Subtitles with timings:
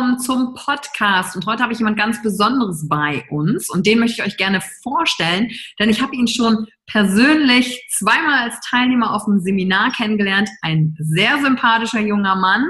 [0.00, 1.36] Willkommen zum Podcast.
[1.36, 4.62] Und heute habe ich jemand ganz Besonderes bei uns und den möchte ich euch gerne
[4.82, 10.48] vorstellen, denn ich habe ihn schon persönlich zweimal als Teilnehmer auf einem Seminar kennengelernt.
[10.62, 12.64] Ein sehr sympathischer junger Mann.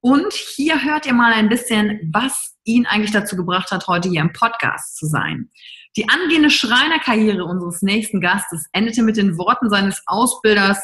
[0.00, 4.20] Und hier hört ihr mal ein bisschen, was ihn eigentlich dazu gebracht hat, heute hier
[4.20, 5.48] im Podcast zu sein.
[5.96, 10.78] Die angehende Schreinerkarriere unseres nächsten Gastes endete mit den Worten seines Ausbilders,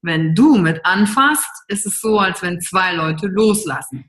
[0.00, 4.08] wenn du mit anfasst, ist es so, als wenn zwei Leute loslassen.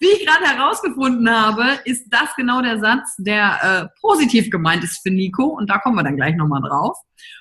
[0.00, 5.02] Wie ich gerade herausgefunden habe, ist das genau der Satz, der äh, positiv gemeint ist
[5.02, 5.44] für Nico.
[5.44, 6.96] Und da kommen wir dann gleich nochmal drauf.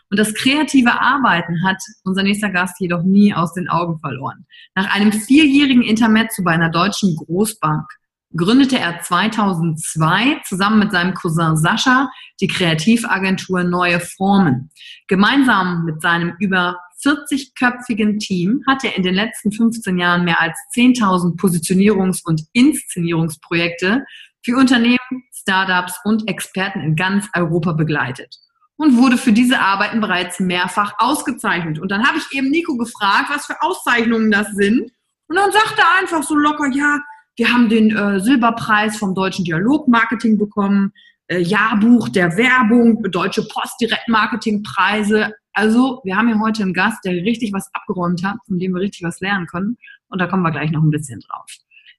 [0.09, 4.45] Und das kreative Arbeiten hat unser nächster Gast jedoch nie aus den Augen verloren.
[4.75, 7.85] Nach einem vierjährigen Intermezzo bei einer deutschen Großbank
[8.35, 12.09] gründete er 2002 zusammen mit seinem Cousin Sascha
[12.41, 14.69] die Kreativagentur Neue Formen.
[15.07, 20.57] Gemeinsam mit seinem über 40-köpfigen Team hat er in den letzten 15 Jahren mehr als
[20.75, 24.05] 10.000 Positionierungs- und Inszenierungsprojekte
[24.43, 24.97] für Unternehmen,
[25.33, 28.35] Startups und Experten in ganz Europa begleitet
[28.79, 31.79] und wurde für diese Arbeiten bereits mehrfach ausgezeichnet.
[31.79, 34.91] Und dann habe ich eben Nico gefragt, was für Auszeichnungen das sind.
[35.27, 36.99] Und dann sagte er einfach so locker, ja,
[37.35, 40.93] wir haben den äh, Silberpreis vom Deutschen Dialogmarketing bekommen,
[41.27, 47.11] äh, Jahrbuch der Werbung, Deutsche Post Direktmarketingpreise, also, wir haben hier heute einen Gast, der
[47.11, 49.77] richtig was abgeräumt hat, von dem wir richtig was lernen können.
[50.07, 51.45] Und da kommen wir gleich noch ein bisschen drauf.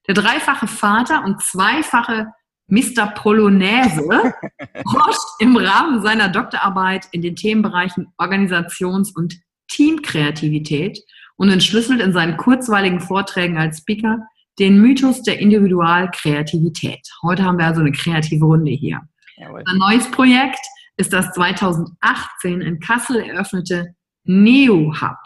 [0.08, 2.28] Der dreifache Vater und zweifache
[2.68, 3.08] Mr.
[3.14, 4.02] Polonaise
[4.90, 9.38] forscht im Rahmen seiner Doktorarbeit in den Themenbereichen Organisations- und
[9.68, 10.98] Teamkreativität
[11.36, 14.20] und entschlüsselt in seinen kurzweiligen Vorträgen als Speaker
[14.58, 17.06] den Mythos der Individualkreativität.
[17.22, 19.02] Heute haben wir also eine kreative Runde hier.
[19.36, 19.62] Jawohl.
[19.66, 20.60] Ein neues Projekt
[21.00, 23.94] ist das 2018 in Kassel eröffnete
[24.24, 25.16] Neo Hub.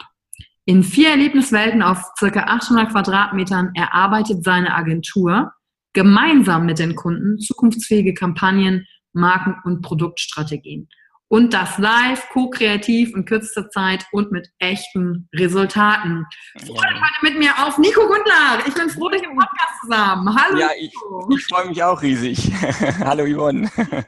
[0.63, 2.27] In vier Erlebniswelten auf ca.
[2.27, 5.51] 800 Quadratmetern erarbeitet seine Agentur
[5.91, 10.87] gemeinsam mit den Kunden zukunftsfähige Kampagnen, Marken- und Produktstrategien.
[11.27, 16.25] Und das live, co-kreativ in kürzester Zeit und mit echten Resultaten.
[16.57, 18.65] Freut euch heute mit mir auf Nico Gundlach.
[18.65, 20.33] Ich bin froh, dich im Podcast zusammen.
[20.33, 20.57] Hallo.
[20.57, 20.93] Ja, ich,
[21.35, 22.49] ich freue mich auch riesig.
[22.99, 23.69] Hallo Yvonne.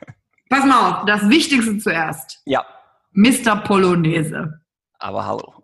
[0.49, 2.41] Pass mal auf, das Wichtigste zuerst.
[2.45, 2.65] Ja.
[3.13, 3.57] Mr.
[3.63, 4.59] Polonaise.
[4.99, 5.53] Aber hallo.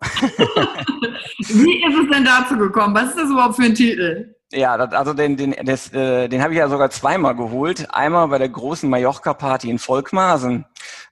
[1.38, 2.94] Wie ist es denn dazu gekommen?
[2.94, 4.34] Was ist das überhaupt für ein Titel?
[4.52, 7.88] Ja, das, also den, den, das, äh, den habe ich ja sogar zweimal geholt.
[7.92, 10.64] Einmal bei der großen Mallorca-Party in Volkmar, ein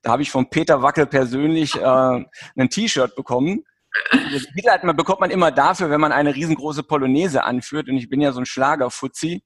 [0.03, 3.65] Da habe ich von Peter Wackel persönlich äh, ein T-Shirt bekommen.
[4.11, 7.89] Also Titel hat man, bekommt man immer dafür, wenn man eine riesengroße Polonaise anführt.
[7.89, 9.43] Und ich bin ja so ein Schlagerfuzzi,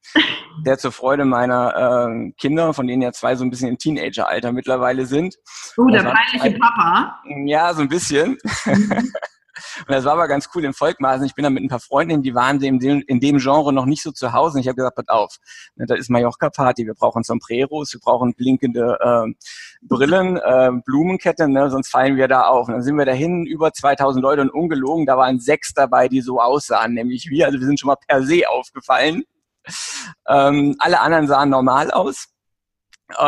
[0.64, 4.52] der zur Freude meiner äh, Kinder, von denen ja zwei so ein bisschen im Teenageralter
[4.52, 5.36] mittlerweile sind.
[5.76, 7.20] Oh, der peinliche Papa.
[7.44, 8.38] Ja, so ein bisschen.
[8.64, 9.12] Mhm.
[9.80, 11.24] Und das war aber ganz cool in Volkmaßen.
[11.26, 13.86] Ich bin da mit ein paar Freundinnen, die waren in dem, in dem Genre noch
[13.86, 14.56] nicht so zu Hause.
[14.56, 15.36] Und ich habe gesagt, pass auf,
[15.76, 19.34] ne, da ist Mallorca-Party, wir brauchen Sombreros, wir brauchen blinkende äh,
[19.82, 22.68] Brillen, äh, Blumenkette, ne, sonst fallen wir da auf.
[22.68, 26.20] Und dann sind wir dahin, über 2000 Leute und ungelogen, da waren sechs dabei, die
[26.20, 27.46] so aussahen, nämlich wir.
[27.46, 29.24] Also wir sind schon mal per se aufgefallen.
[30.28, 32.28] Ähm, alle anderen sahen normal aus.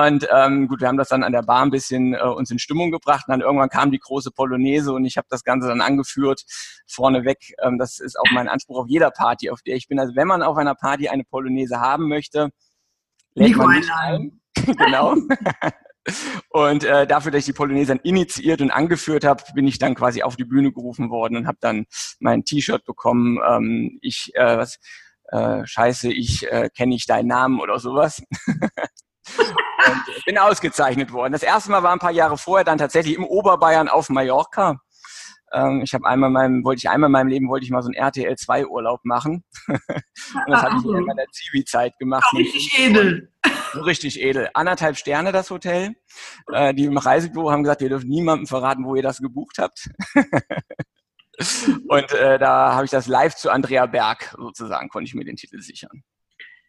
[0.00, 2.58] Und ähm, gut, wir haben das dann an der Bar ein bisschen äh, uns in
[2.58, 3.24] Stimmung gebracht.
[3.28, 6.44] Und dann irgendwann kam die große Polonaise und ich habe das Ganze dann angeführt
[6.88, 7.54] vorneweg.
[7.62, 10.00] Ähm, das ist auch mein Anspruch auf jeder Party, auf der ich bin.
[10.00, 12.50] Also wenn man auf einer Party eine Polonaise haben möchte,
[13.34, 14.40] lädt man mich ein.
[14.76, 15.14] genau.
[16.50, 19.94] Und äh, dafür, dass ich die Polonaise dann initiiert und angeführt habe, bin ich dann
[19.94, 21.86] quasi auf die Bühne gerufen worden und habe dann
[22.18, 23.38] mein T-Shirt bekommen.
[23.46, 24.78] Ähm, ich, äh, was,
[25.30, 28.22] äh, scheiße, ich äh, kenne nicht deinen Namen oder sowas.
[29.38, 31.32] und bin ausgezeichnet worden.
[31.32, 34.80] Das erste Mal war ein paar Jahre vorher dann tatsächlich im Oberbayern auf Mallorca.
[35.52, 37.88] Ähm, ich habe einmal meinem, wollte ich einmal in meinem Leben wollte ich mal so
[37.88, 39.44] einen RTL 2 Urlaub machen.
[39.68, 39.80] und
[40.46, 42.30] das habe ich in meiner Zivi-Zeit gemacht.
[42.34, 43.32] richtig edel.
[43.72, 44.50] So richtig edel.
[44.54, 45.94] Anderthalb Sterne das Hotel.
[46.52, 49.88] Äh, die im Reisebüro haben gesagt, ihr dürft niemandem verraten, wo ihr das gebucht habt.
[51.88, 55.36] und äh, da habe ich das live zu Andrea Berg sozusagen, konnte ich mir den
[55.36, 56.02] Titel sichern.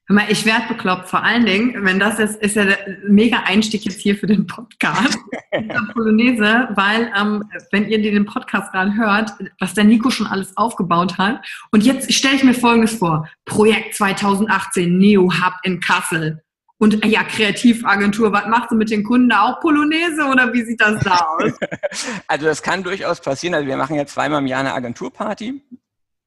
[0.09, 1.07] Hör mal, ich werde bekloppt.
[1.07, 4.47] Vor allen Dingen, wenn das jetzt ist ja der mega Einstieg jetzt hier für den
[4.47, 5.19] Podcast
[5.93, 11.19] Polonaise, weil ähm, wenn ihr den Podcast gerade hört, was der Nico schon alles aufgebaut
[11.19, 11.45] hat.
[11.69, 16.41] Und jetzt stelle ich mir Folgendes vor: Projekt 2018 Neo Hub in Kassel.
[16.79, 20.81] Und ja, Kreativagentur, was machst du mit den Kunden da auch Polonaise oder wie sieht
[20.81, 21.53] das da aus?
[22.27, 23.53] Also das kann durchaus passieren.
[23.53, 25.61] Also wir machen ja zweimal im Jahr eine Agenturparty.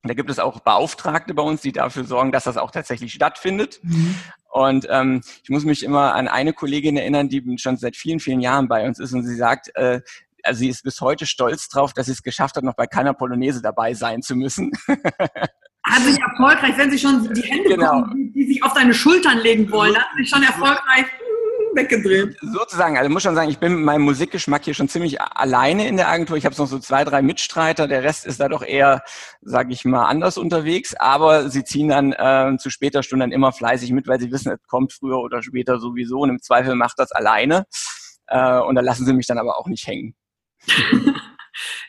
[0.04, 3.78] Da gibt es auch Beauftragte bei uns, die dafür sorgen, dass das auch tatsächlich stattfindet.
[3.82, 4.16] Mhm.
[4.49, 8.40] Und ähm, ich muss mich immer an eine Kollegin erinnern, die schon seit vielen, vielen
[8.40, 10.00] Jahren bei uns ist und sie sagt, äh,
[10.43, 13.14] also sie ist bis heute stolz drauf, dass sie es geschafft hat, noch bei keiner
[13.14, 14.72] Polonaise dabei sein zu müssen.
[15.84, 18.02] Hat sich erfolgreich, wenn sie schon die Hände genau.
[18.02, 21.06] kommen, die, die sich auf deine Schultern legen wollen, hat sich schon erfolgreich
[21.74, 22.36] weggedreht.
[22.40, 25.96] Sozusagen, also muss schon sagen, ich bin mit meinem Musikgeschmack hier schon ziemlich alleine in
[25.96, 26.36] der Agentur.
[26.36, 27.88] Ich habe noch so zwei, drei Mitstreiter.
[27.88, 29.02] Der Rest ist da doch eher,
[29.40, 30.94] sage ich mal, anders unterwegs.
[30.94, 34.52] Aber sie ziehen dann äh, zu später Stunde dann immer fleißig mit, weil sie wissen,
[34.52, 36.20] es kommt früher oder später sowieso.
[36.20, 37.66] Und im Zweifel macht das alleine.
[38.26, 40.14] Äh, und da lassen sie mich dann aber auch nicht hängen.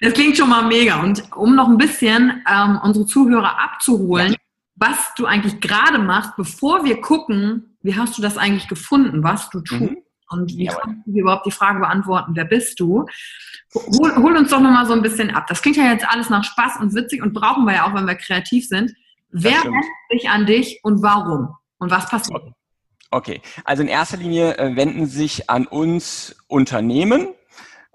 [0.01, 1.01] Das klingt schon mal mega.
[1.01, 4.37] Und um noch ein bisschen ähm, unsere Zuhörer abzuholen, ja.
[4.75, 9.49] was du eigentlich gerade machst, bevor wir gucken, wie hast du das eigentlich gefunden, was
[9.49, 9.81] du tust?
[9.81, 9.97] Mhm.
[10.29, 10.81] Und wie Jawohl.
[10.83, 13.05] kannst du dir überhaupt die Frage beantworten, wer bist du?
[13.75, 15.45] Hol, hol uns doch nochmal so ein bisschen ab.
[15.47, 18.07] Das klingt ja jetzt alles nach Spaß und witzig und brauchen wir ja auch, wenn
[18.07, 18.93] wir kreativ sind.
[19.29, 21.49] Wer wendet sich an dich und warum?
[21.77, 22.41] Und was passiert?
[23.11, 27.27] Okay, also in erster Linie äh, wenden sich an uns Unternehmen,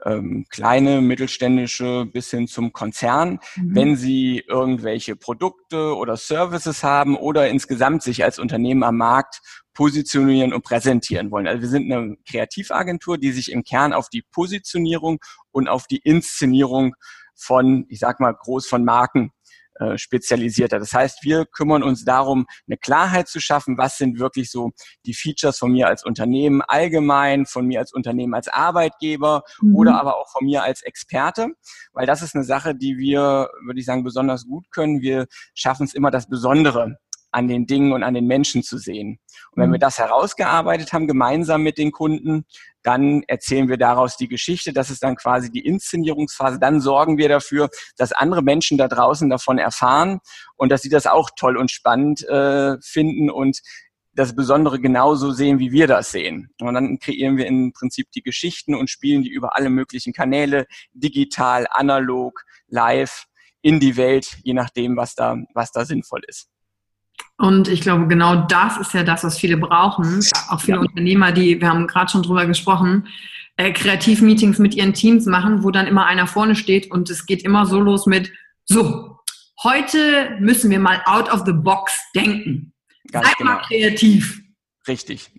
[0.09, 3.75] ähm, kleine, mittelständische bis hin zum Konzern, mhm.
[3.75, 9.41] wenn sie irgendwelche Produkte oder Services haben oder insgesamt sich als Unternehmen am Markt
[9.75, 11.47] positionieren und präsentieren wollen.
[11.47, 15.19] Also wir sind eine Kreativagentur, die sich im Kern auf die Positionierung
[15.53, 16.95] und auf die Inszenierung
[17.37, 19.31] von, ich sag mal, groß von Marken
[19.79, 20.81] äh, spezialisiert hat.
[20.81, 24.73] Das heißt, wir kümmern uns darum, eine Klarheit zu schaffen, was sind wirklich so
[25.07, 29.75] die Features von mir als Unternehmen allgemein, von mir als Unternehmen als Arbeitgeber mhm.
[29.75, 31.49] oder aber auch von mir als Experte,
[31.93, 35.01] weil das ist eine Sache, die wir, würde ich sagen, besonders gut können.
[35.01, 36.99] Wir schaffen es immer, das Besondere
[37.31, 39.19] an den Dingen und an den Menschen zu sehen.
[39.51, 39.81] Und wenn wir mhm.
[39.81, 42.45] das herausgearbeitet haben, gemeinsam mit den Kunden,
[42.83, 44.73] dann erzählen wir daraus die Geschichte.
[44.73, 46.59] Das ist dann quasi die Inszenierungsphase.
[46.59, 50.21] Dann sorgen wir dafür, dass andere Menschen da draußen davon erfahren
[50.57, 53.61] und dass sie das auch toll und spannend äh, finden und
[54.15, 56.51] das Besondere genauso sehen, wie wir das sehen.
[56.61, 60.67] Und dann kreieren wir im Prinzip die Geschichten und spielen die über alle möglichen Kanäle,
[60.93, 63.27] digital, analog, live,
[63.63, 66.49] in die Welt, je nachdem, was da, was da sinnvoll ist.
[67.37, 70.21] Und ich glaube, genau das ist ja das, was viele brauchen.
[70.49, 70.81] Auch viele ja.
[70.81, 73.07] Unternehmer, die, wir haben gerade schon drüber gesprochen,
[73.57, 77.43] äh, Kreativmeetings mit ihren Teams machen, wo dann immer einer vorne steht und es geht
[77.45, 78.33] immer so los mit,
[78.65, 79.19] so,
[79.63, 82.73] heute müssen wir mal out of the box denken.
[83.11, 83.53] Ganz Seid genau.
[83.53, 84.41] mal kreativ.
[84.87, 85.31] Richtig.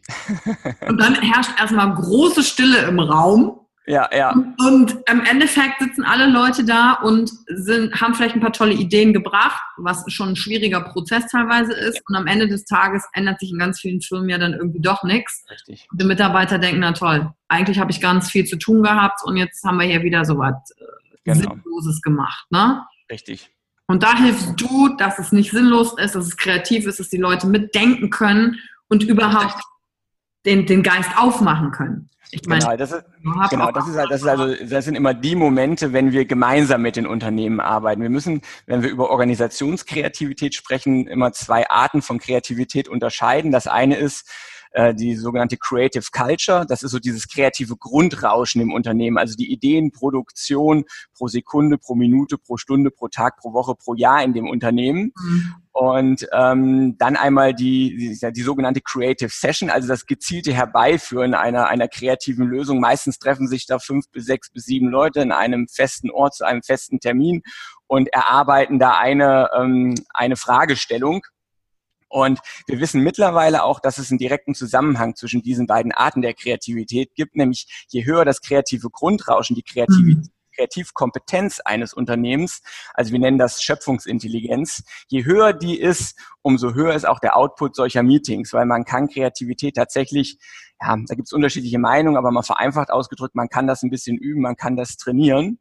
[0.88, 3.60] und dann herrscht erstmal große Stille im Raum.
[3.90, 4.30] Ja, ja.
[4.60, 9.14] Und, im Endeffekt sitzen alle Leute da und sind, haben vielleicht ein paar tolle Ideen
[9.14, 12.00] gebracht, was schon ein schwieriger Prozess teilweise ist.
[12.08, 15.02] Und am Ende des Tages ändert sich in ganz vielen Firmen ja dann irgendwie doch
[15.02, 15.44] nichts.
[15.50, 15.88] Richtig.
[15.92, 19.64] Die Mitarbeiter denken, na toll, eigentlich habe ich ganz viel zu tun gehabt und jetzt
[19.64, 20.86] haben wir hier wieder so was äh,
[21.24, 21.56] genau.
[21.56, 22.46] Sinnloses gemacht.
[22.52, 22.86] Ne?
[23.12, 23.50] Richtig.
[23.88, 27.18] Und da hilfst du, dass es nicht sinnlos ist, dass es kreativ ist, dass die
[27.18, 29.64] Leute mitdenken können und überhaupt
[30.46, 32.10] den, den Geist aufmachen können.
[32.32, 33.04] Ich meine, genau, das ist,
[33.50, 36.84] genau, das ist halt, das ist also, das sind immer die Momente, wenn wir gemeinsam
[36.84, 38.04] mit den Unternehmen arbeiten.
[38.04, 43.52] Wir müssen, wenn wir über Organisationskreativität sprechen, immer zwei Arten von Kreativität unterscheiden.
[43.52, 44.30] Das eine ist,
[44.72, 46.66] äh, die sogenannte Creative Culture.
[46.68, 50.86] Das ist so dieses kreative Grundrauschen im Unternehmen, also die Ideenproduktion
[51.16, 55.12] pro Sekunde, pro Minute, pro Stunde, pro Tag, pro Woche, pro Jahr in dem Unternehmen.
[55.20, 55.56] Mhm.
[55.72, 61.68] Und ähm, dann einmal die, die, die sogenannte Creative Session, also das gezielte Herbeiführen einer,
[61.68, 62.80] einer kreativen Lösung.
[62.80, 66.46] Meistens treffen sich da fünf bis sechs bis sieben Leute in einem festen Ort zu
[66.46, 67.44] einem festen Termin
[67.88, 71.22] und erarbeiten da eine, ähm, eine Fragestellung
[72.10, 76.34] und wir wissen mittlerweile auch, dass es einen direkten Zusammenhang zwischen diesen beiden Arten der
[76.34, 80.34] Kreativität gibt, nämlich je höher das kreative Grundrauschen, die Kreativität, mhm.
[80.56, 82.62] Kreativkompetenz eines Unternehmens,
[82.94, 87.76] also wir nennen das Schöpfungsintelligenz, je höher die ist, umso höher ist auch der Output
[87.76, 90.38] solcher Meetings, weil man kann Kreativität tatsächlich,
[90.82, 94.18] ja, da gibt es unterschiedliche Meinungen, aber mal vereinfacht ausgedrückt, man kann das ein bisschen
[94.18, 95.60] üben, man kann das trainieren.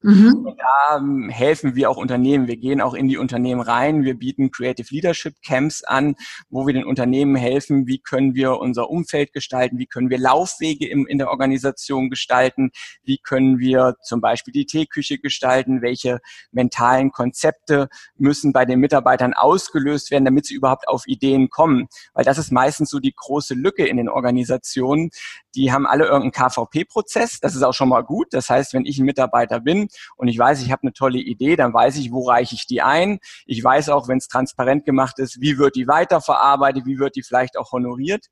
[0.00, 0.54] Mhm.
[0.56, 2.46] Da ähm, helfen wir auch Unternehmen.
[2.46, 4.04] Wir gehen auch in die Unternehmen rein.
[4.04, 6.14] Wir bieten Creative Leadership Camps an,
[6.50, 10.88] wo wir den Unternehmen helfen, wie können wir unser Umfeld gestalten, wie können wir Laufwege
[10.88, 12.70] im, in der Organisation gestalten,
[13.02, 16.20] wie können wir zum Beispiel die Teeküche gestalten, welche
[16.52, 21.88] mentalen Konzepte müssen bei den Mitarbeitern ausgelöst werden, damit sie überhaupt auf Ideen kommen.
[22.14, 25.10] Weil das ist meistens so die große Lücke in den Organisationen.
[25.58, 27.40] Die haben alle irgendeinen KVP-Prozess.
[27.40, 28.28] Das ist auch schon mal gut.
[28.30, 31.56] Das heißt, wenn ich ein Mitarbeiter bin, und ich weiß, ich habe eine tolle Idee,
[31.56, 33.18] dann weiß ich, wo reiche ich die ein.
[33.44, 37.24] Ich weiß auch, wenn es transparent gemacht ist, wie wird die weiterverarbeitet, wie wird die
[37.24, 38.26] vielleicht auch honoriert.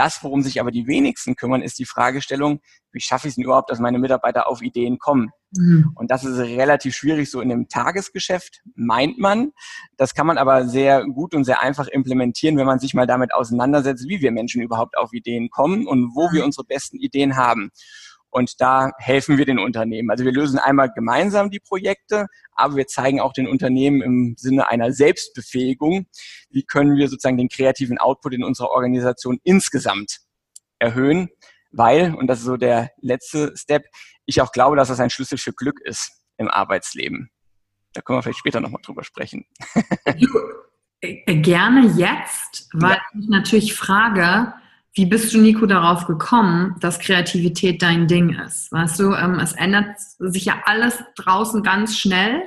[0.00, 3.44] Das, worum sich aber die wenigsten kümmern, ist die Fragestellung, wie schaffe ich es denn
[3.44, 5.28] überhaupt, dass meine Mitarbeiter auf Ideen kommen?
[5.50, 5.92] Mhm.
[5.94, 9.52] Und das ist relativ schwierig so in dem Tagesgeschäft, meint man.
[9.98, 13.34] Das kann man aber sehr gut und sehr einfach implementieren, wenn man sich mal damit
[13.34, 17.70] auseinandersetzt, wie wir Menschen überhaupt auf Ideen kommen und wo wir unsere besten Ideen haben.
[18.30, 20.10] Und da helfen wir den Unternehmen.
[20.10, 24.70] Also wir lösen einmal gemeinsam die Projekte, aber wir zeigen auch den Unternehmen im Sinne
[24.70, 26.06] einer Selbstbefähigung,
[26.50, 30.20] wie können wir sozusagen den kreativen Output in unserer Organisation insgesamt
[30.78, 31.28] erhöhen,
[31.72, 33.84] weil, und das ist so der letzte Step,
[34.26, 37.30] ich auch glaube, dass das ein Schlüssel für Glück ist im Arbeitsleben.
[37.92, 39.44] Da können wir vielleicht später nochmal drüber sprechen.
[41.02, 43.02] Äh, gerne jetzt, weil ja.
[43.18, 44.52] ich natürlich frage,
[44.94, 48.72] wie bist du, Nico, darauf gekommen, dass Kreativität dein Ding ist?
[48.72, 52.42] Weißt du, ähm, es ändert sich ja alles draußen ganz schnell.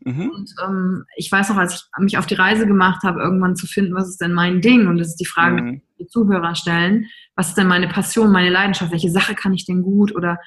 [0.00, 0.30] Mhm.
[0.30, 3.66] Und ähm, ich weiß noch, als ich mich auf die Reise gemacht habe, irgendwann zu
[3.66, 4.88] finden, was ist denn mein Ding?
[4.88, 5.72] Und das ist die Frage, mhm.
[5.72, 7.06] die die Zuhörer stellen.
[7.36, 8.90] Was ist denn meine Passion, meine Leidenschaft?
[8.90, 10.14] Welche Sache kann ich denn gut?
[10.14, 10.38] Oder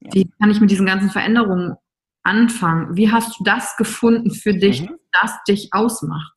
[0.00, 0.10] ja.
[0.12, 1.74] wie kann ich mit diesen ganzen Veränderungen
[2.22, 2.96] anfangen?
[2.96, 4.96] Wie hast du das gefunden für dich, mhm.
[5.12, 6.32] das dich ausmacht?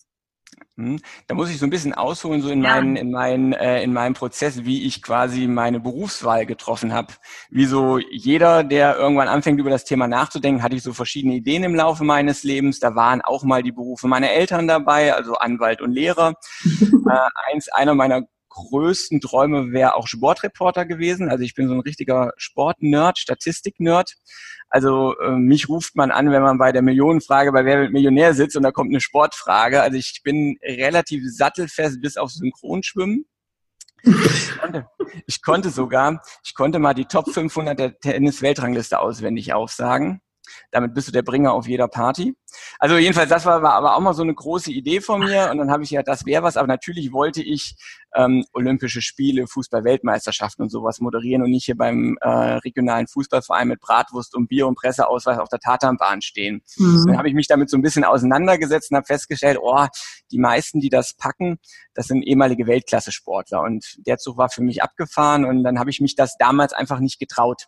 [0.78, 1.00] Hm?
[1.28, 2.76] Da muss ich so ein bisschen ausholen, so in, ja.
[2.76, 7.14] meinen, in, meinen, äh, in meinem Prozess, wie ich quasi meine Berufswahl getroffen habe.
[7.50, 11.64] Wie so jeder, der irgendwann anfängt, über das Thema nachzudenken, hatte ich so verschiedene Ideen
[11.64, 12.80] im Laufe meines Lebens.
[12.80, 16.34] Da waren auch mal die Berufe meiner Eltern dabei, also Anwalt und Lehrer.
[16.66, 18.24] äh, eins, einer meiner
[18.56, 21.30] größten Träume wäre auch Sportreporter gewesen.
[21.30, 24.16] Also ich bin so ein richtiger Sportnerd, Statistik-Nerd.
[24.70, 28.34] Also äh, mich ruft man an, wenn man bei der Millionenfrage bei Wer wird Millionär
[28.34, 29.82] sitzt und da kommt eine Sportfrage.
[29.82, 33.26] Also ich bin relativ sattelfest bis auf Synchronschwimmen.
[34.04, 34.88] Ich konnte,
[35.28, 40.22] ich konnte sogar, ich konnte mal die Top 500 der Tennis-Weltrangliste auswendig aufsagen.
[40.72, 42.36] Damit bist du der Bringer auf jeder Party.
[42.80, 45.50] Also jedenfalls, das war, war aber auch mal so eine große Idee von mir.
[45.52, 46.58] Und dann habe ich ja, das wäre was.
[46.58, 47.76] Aber natürlich wollte ich
[48.16, 53.82] ähm, Olympische Spiele, Fußball-Weltmeisterschaften und sowas moderieren und nicht hier beim äh, regionalen Fußballverein mit
[53.82, 56.62] Bratwurst und Bier und Presseausweis auf der Tatanbahn stehen.
[56.78, 57.06] Mhm.
[57.08, 59.86] Dann habe ich mich damit so ein bisschen auseinandergesetzt und habe festgestellt, oh,
[60.32, 61.60] die meisten, die das packen,
[61.94, 63.62] das sind ehemalige Weltklasse-Sportler.
[63.62, 67.00] Und der Zug war für mich abgefahren und dann habe ich mich das damals einfach
[67.00, 67.68] nicht getraut.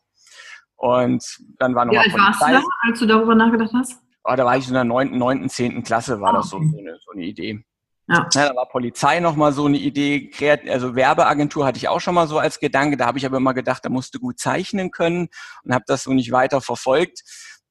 [0.77, 1.23] Und
[1.57, 3.99] dann war noch Wie alt warst du da, als du darüber nachgedacht hast?
[4.23, 6.77] Oh, da war ich in der neunten, neunten, zehnten Klasse, war oh, das so, so,
[6.77, 7.63] eine, so eine Idee.
[8.07, 8.27] Ja.
[8.33, 8.49] ja.
[8.49, 10.31] da war Polizei noch mal so eine Idee,
[10.69, 13.53] also Werbeagentur hatte ich auch schon mal so als Gedanke, da habe ich aber immer
[13.53, 15.29] gedacht, da musst du gut zeichnen können
[15.63, 17.23] und habe das so nicht weiter verfolgt.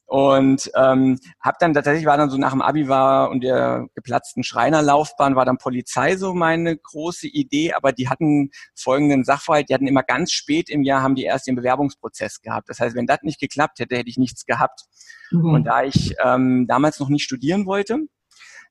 [0.07, 4.45] Und ähm, habe dann tatsächlich war dann so nach dem Abi war und der geplatzten
[4.45, 9.89] Schreinerlaufbahn war dann Polizei so meine große Idee, aber die hatten folgenden Sachverhalt, die hatten
[9.89, 12.69] immer ganz spät im Jahr haben die erst den Bewerbungsprozess gehabt.
[12.69, 14.83] Das heißt, wenn das nicht geklappt hätte, hätte ich nichts gehabt.
[15.33, 15.55] Mhm.
[15.55, 17.99] Und da ich ähm, damals noch nicht studieren wollte,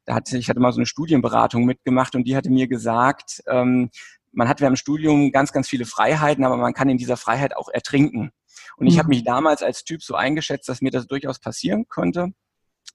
[0.06, 3.90] da hatte ich hatte mal so eine Studienberatung mitgemacht und die hatte mir gesagt, ähm,
[4.32, 7.56] man hat während dem Studium ganz, ganz viele Freiheiten, aber man kann in dieser Freiheit
[7.56, 8.32] auch ertrinken.
[8.78, 9.16] Und ich habe mhm.
[9.16, 12.34] mich damals als Typ so eingeschätzt, dass mir das durchaus passieren konnte.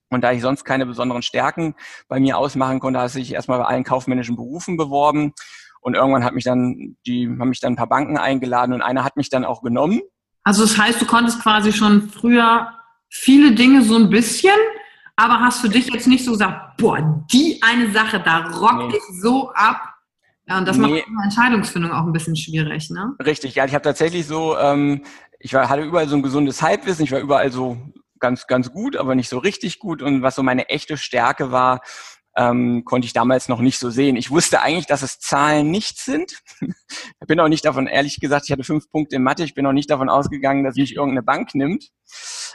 [0.09, 1.75] Und da ich sonst keine besonderen Stärken
[2.07, 5.33] bei mir ausmachen konnte, habe ich erstmal bei allen kaufmännischen Berufen beworben.
[5.79, 9.03] Und irgendwann hat mich dann, die haben mich dann ein paar Banken eingeladen und einer
[9.03, 10.01] hat mich dann auch genommen.
[10.43, 12.73] Also das heißt, du konntest quasi schon früher
[13.09, 14.55] viele Dinge so ein bisschen,
[15.15, 18.97] aber hast für dich jetzt nicht so gesagt, boah, die eine Sache, da rock nee.
[18.97, 19.81] ich so ab.
[20.47, 20.87] Ja, und das nee.
[20.87, 23.15] macht die Entscheidungsfindung auch ein bisschen schwierig, ne?
[23.23, 25.03] Richtig, ja, ich habe tatsächlich so, ähm,
[25.43, 27.77] ich war, hatte überall so ein gesundes Halbwissen, ich war überall so
[28.19, 30.01] ganz, ganz gut, aber nicht so richtig gut.
[30.01, 31.81] Und was so meine echte Stärke war,
[32.37, 34.15] ähm, konnte ich damals noch nicht so sehen.
[34.15, 36.41] Ich wusste eigentlich, dass es Zahlen nicht sind.
[36.61, 39.65] ich bin auch nicht davon, ehrlich gesagt, ich hatte fünf Punkte in Mathe, ich bin
[39.65, 41.89] auch nicht davon ausgegangen, dass mich irgendeine Bank nimmt.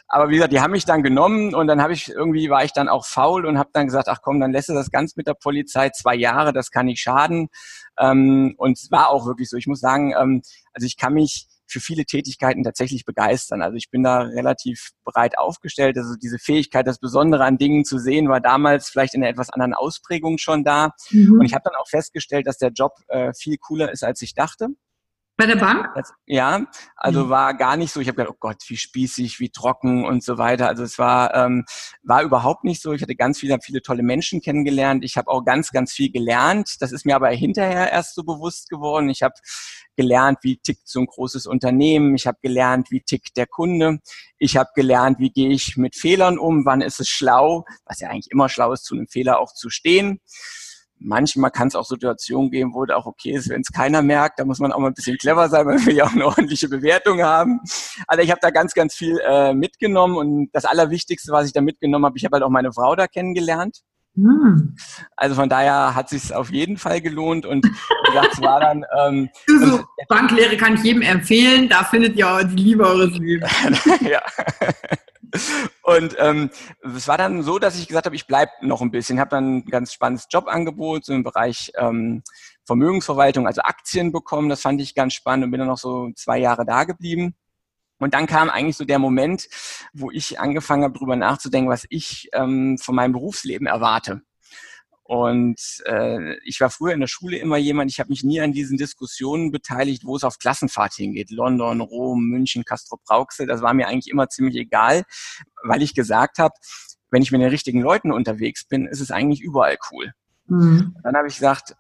[0.09, 2.73] Aber wie gesagt, die haben mich dann genommen und dann habe ich irgendwie war ich
[2.73, 5.27] dann auch faul und habe dann gesagt, ach komm, dann lässt du das ganz mit
[5.27, 7.49] der Polizei zwei Jahre, das kann nicht schaden.
[7.99, 9.57] Ähm, und es war auch wirklich so.
[9.57, 13.63] Ich muss sagen, ähm, also ich kann mich für viele Tätigkeiten tatsächlich begeistern.
[13.63, 15.97] Also ich bin da relativ breit aufgestellt.
[15.99, 19.51] Also diese Fähigkeit, das Besondere an Dingen zu sehen, war damals vielleicht in einer etwas
[19.51, 20.93] anderen Ausprägung schon da.
[21.11, 21.41] Mhm.
[21.41, 24.35] Und ich habe dann auch festgestellt, dass der Job äh, viel cooler ist, als ich
[24.35, 24.69] dachte.
[25.39, 25.89] Bei der Bank?
[26.25, 26.65] Ja,
[26.97, 27.29] also mhm.
[27.29, 28.01] war gar nicht so.
[28.01, 30.67] Ich habe gedacht, oh Gott, wie spießig, wie trocken und so weiter.
[30.67, 31.67] Also es war ähm,
[32.03, 32.93] war überhaupt nicht so.
[32.93, 35.05] Ich hatte ganz viele viele tolle Menschen kennengelernt.
[35.05, 36.77] Ich habe auch ganz ganz viel gelernt.
[36.81, 39.11] Das ist mir aber hinterher erst so bewusst geworden.
[39.11, 39.35] Ich habe
[39.95, 42.15] gelernt, wie tickt so ein großes Unternehmen.
[42.15, 43.99] Ich habe gelernt, wie tickt der Kunde.
[44.39, 46.65] Ich habe gelernt, wie gehe ich mit Fehlern um.
[46.65, 49.69] Wann ist es schlau, was ja eigentlich immer schlau ist, zu einem Fehler auch zu
[49.69, 50.21] stehen
[50.99, 54.39] manchmal kann es auch Situationen geben, wo es auch okay ist, wenn es keiner merkt.
[54.39, 56.69] Da muss man auch mal ein bisschen clever sein, weil wir ja auch eine ordentliche
[56.69, 57.61] Bewertung haben.
[58.07, 61.61] Also ich habe da ganz, ganz viel äh, mitgenommen und das Allerwichtigste, was ich da
[61.61, 63.83] mitgenommen habe, ich habe halt auch meine Frau da kennengelernt.
[64.17, 64.75] Hm.
[65.15, 68.85] Also von daher hat sich auf jeden Fall gelohnt und wie gesagt, es war dann.
[68.99, 71.69] Ähm, so, Banklehre kann ich jedem empfehlen.
[71.69, 73.53] Da findet ihr auch die Liebe eures Lebens.
[74.01, 74.23] ja.
[75.83, 76.51] Und ähm,
[76.83, 79.21] es war dann so, dass ich gesagt habe, ich bleibe noch ein bisschen.
[79.21, 82.23] Habe dann ein ganz spannendes Jobangebot so im Bereich ähm,
[82.65, 84.49] Vermögensverwaltung, also Aktien bekommen.
[84.49, 87.35] Das fand ich ganz spannend und bin dann noch so zwei Jahre da geblieben.
[87.99, 89.49] Und dann kam eigentlich so der Moment,
[89.95, 94.23] wo ich angefangen habe, darüber nachzudenken, was ich ähm, von meinem Berufsleben erwarte.
[95.09, 98.53] Und äh, ich war früher in der Schule immer jemand, ich habe mich nie an
[98.53, 101.31] diesen Diskussionen beteiligt, wo es auf Klassenfahrt hingeht.
[101.31, 105.05] London, Rom, München, Castro Brauxel, das war mir eigentlich immer ziemlich egal,
[105.63, 106.55] weil ich gesagt habe,
[107.13, 110.13] wenn ich mit den richtigen Leuten unterwegs bin, ist es eigentlich überall cool.
[110.49, 110.97] Mhm.
[111.05, 111.77] Dann habe ich gesagt,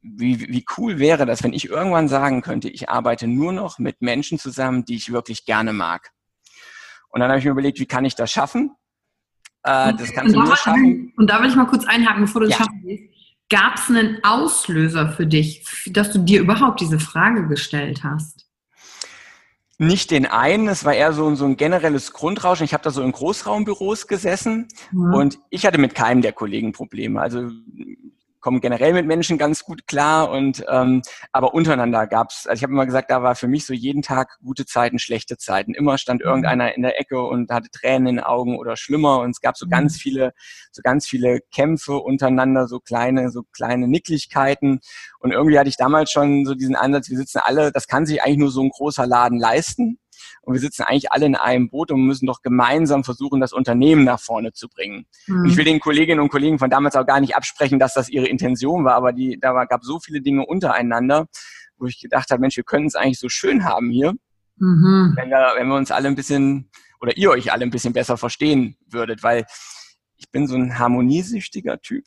[0.00, 4.02] wie, wie cool wäre das, wenn ich irgendwann sagen könnte, ich arbeite nur noch mit
[4.02, 6.12] Menschen zusammen, die ich wirklich gerne mag.
[7.08, 8.76] Und dann habe ich mir überlegt, wie kann ich das schaffen?
[9.66, 11.12] Äh, das kannst du nur schaffen.
[11.16, 12.64] Und da will ich mal kurz einhaken, bevor du das ja.
[12.64, 13.04] schaffen willst.
[13.48, 18.46] Gab es einen Auslöser für dich, dass du dir überhaupt diese Frage gestellt hast?
[19.78, 22.64] Nicht den einen, es war eher so, so ein generelles Grundrauschen.
[22.64, 25.14] Ich habe da so in Großraumbüros gesessen mhm.
[25.14, 27.20] und ich hatte mit keinem der Kollegen Probleme.
[27.20, 27.50] Also
[28.46, 32.72] komme generell mit Menschen ganz gut klar und ähm, aber untereinander gab's, also ich habe
[32.72, 35.74] immer gesagt, da war für mich so jeden Tag gute Zeiten, schlechte Zeiten.
[35.74, 36.28] Immer stand mhm.
[36.28, 39.56] irgendeiner in der Ecke und hatte Tränen in den Augen oder schlimmer und es gab
[39.56, 39.98] so ganz mhm.
[39.98, 40.32] viele,
[40.70, 44.78] so ganz viele Kämpfe untereinander, so kleine, so kleine Nicklichkeiten
[45.18, 48.22] und irgendwie hatte ich damals schon so diesen Ansatz, wir sitzen alle, das kann sich
[48.22, 49.98] eigentlich nur so ein großer Laden leisten
[50.42, 54.04] und wir sitzen eigentlich alle in einem Boot und müssen doch gemeinsam versuchen, das Unternehmen
[54.04, 55.06] nach vorne zu bringen.
[55.26, 55.40] Mhm.
[55.40, 58.08] Und ich will den Kolleginnen und Kollegen von damals auch gar nicht absprechen, dass das
[58.08, 61.26] ihre Intention war, aber die, da gab so viele Dinge untereinander,
[61.78, 64.12] wo ich gedacht habe, Mensch, wir können es eigentlich so schön haben hier,
[64.56, 65.14] mhm.
[65.16, 68.16] wenn, wir, wenn wir uns alle ein bisschen oder ihr euch alle ein bisschen besser
[68.16, 69.44] verstehen würdet, weil
[70.16, 72.04] ich bin so ein harmoniesüchtiger Typ.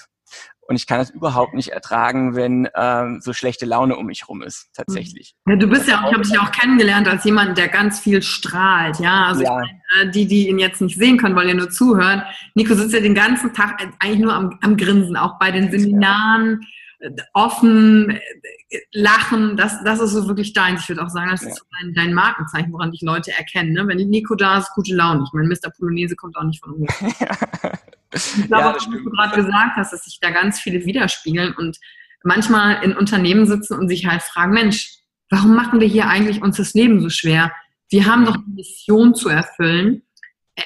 [0.69, 4.43] Und ich kann es überhaupt nicht ertragen, wenn ähm, so schlechte Laune um mich rum
[4.43, 5.33] ist, tatsächlich.
[5.47, 8.21] Ja, du bist ja, ich habe dich ja auch kennengelernt als jemand, der ganz viel
[8.21, 9.25] strahlt, ja.
[9.25, 9.55] Also ja.
[9.55, 12.21] Meine, äh, die, die ihn jetzt nicht sehen können, weil ihr nur zuhören.
[12.53, 16.61] Nico sitzt ja den ganzen Tag eigentlich nur am, am Grinsen, auch bei den Seminaren,
[16.99, 20.83] äh, offen, äh, lachen, das, das ist so wirklich deins.
[20.83, 23.73] Ich würde auch sagen, das ist so dein, dein, Markenzeichen, woran dich Leute erkennen.
[23.73, 23.87] Ne?
[23.87, 25.23] Wenn Nico da ist, gute Laune.
[25.25, 25.71] Ich meine, Mr.
[25.75, 27.09] Polonaise kommt auch nicht von ungefähr.
[28.13, 31.77] Ich glaube, ja, was du gerade gesagt hast, dass sich da ganz viele widerspiegeln und
[32.23, 34.91] manchmal in Unternehmen sitzen und sich halt fragen, Mensch,
[35.29, 37.51] warum machen wir hier eigentlich uns das Leben so schwer?
[37.89, 40.03] Wir haben doch eine Mission zu erfüllen.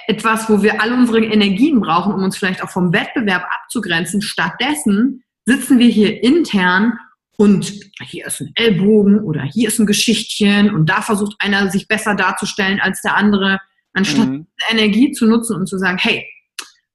[0.08, 4.21] etwas, wo wir all unsere Energien brauchen, um uns vielleicht auch vom Wettbewerb abzugrenzen.
[4.21, 6.97] Stattdessen sitzen wir hier intern
[7.38, 11.88] und hier ist ein Ellbogen oder hier ist ein Geschichtchen und da versucht einer sich
[11.88, 13.60] besser darzustellen als der andere,
[13.93, 14.47] anstatt mhm.
[14.69, 16.25] Energie zu nutzen und zu sagen, hey,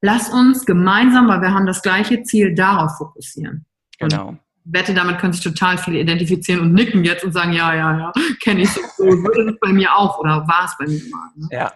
[0.00, 3.66] lass uns gemeinsam, weil wir haben das gleiche Ziel, darauf fokussieren.
[3.98, 4.28] Genau.
[4.28, 7.98] Und wette, damit können sich total viele identifizieren und nicken jetzt und sagen, ja, ja,
[7.98, 8.80] ja, kenne ich so.
[8.96, 11.30] So ist es bei mir auch oder war es bei mir mal.
[11.36, 11.48] Ne?
[11.50, 11.72] Ja,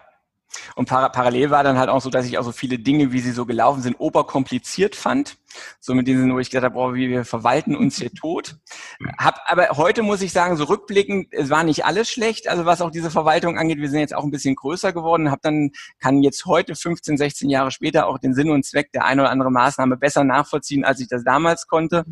[0.75, 3.19] und par parallel war dann halt auch so, dass ich auch so viele Dinge, wie
[3.19, 5.37] sie so gelaufen sind, oberkompliziert fand.
[5.79, 8.57] So mit denen, wo ich gedacht habe, boah, wir verwalten uns hier tot.
[9.19, 12.47] Hab, aber heute muss ich sagen, so rückblickend, es war nicht alles schlecht.
[12.47, 15.29] Also was auch diese Verwaltung angeht, wir sind jetzt auch ein bisschen größer geworden.
[15.29, 19.05] Hab dann, kann jetzt heute, 15, 16 Jahre später, auch den Sinn und Zweck der
[19.05, 22.05] eine oder andere Maßnahme besser nachvollziehen, als ich das damals konnte.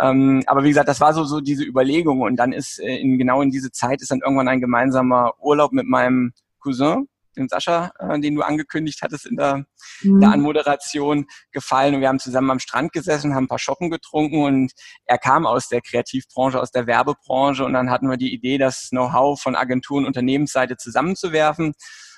[0.00, 2.22] Ähm, aber wie gesagt, das war so, so diese Überlegung.
[2.22, 5.72] Und dann ist äh, in, genau in diese Zeit ist dann irgendwann ein gemeinsamer Urlaub
[5.72, 9.64] mit meinem Cousin den Sascha, äh, den du angekündigt hattest in der,
[10.02, 10.20] mhm.
[10.20, 11.94] der Anmoderation, gefallen.
[11.94, 14.72] Und wir haben zusammen am Strand gesessen, haben ein paar Schoppen getrunken und
[15.04, 18.88] er kam aus der Kreativbranche, aus der Werbebranche und dann hatten wir die Idee, das
[18.90, 21.74] Know-how von Agentur und Unternehmensseite zusammenzuwerfen.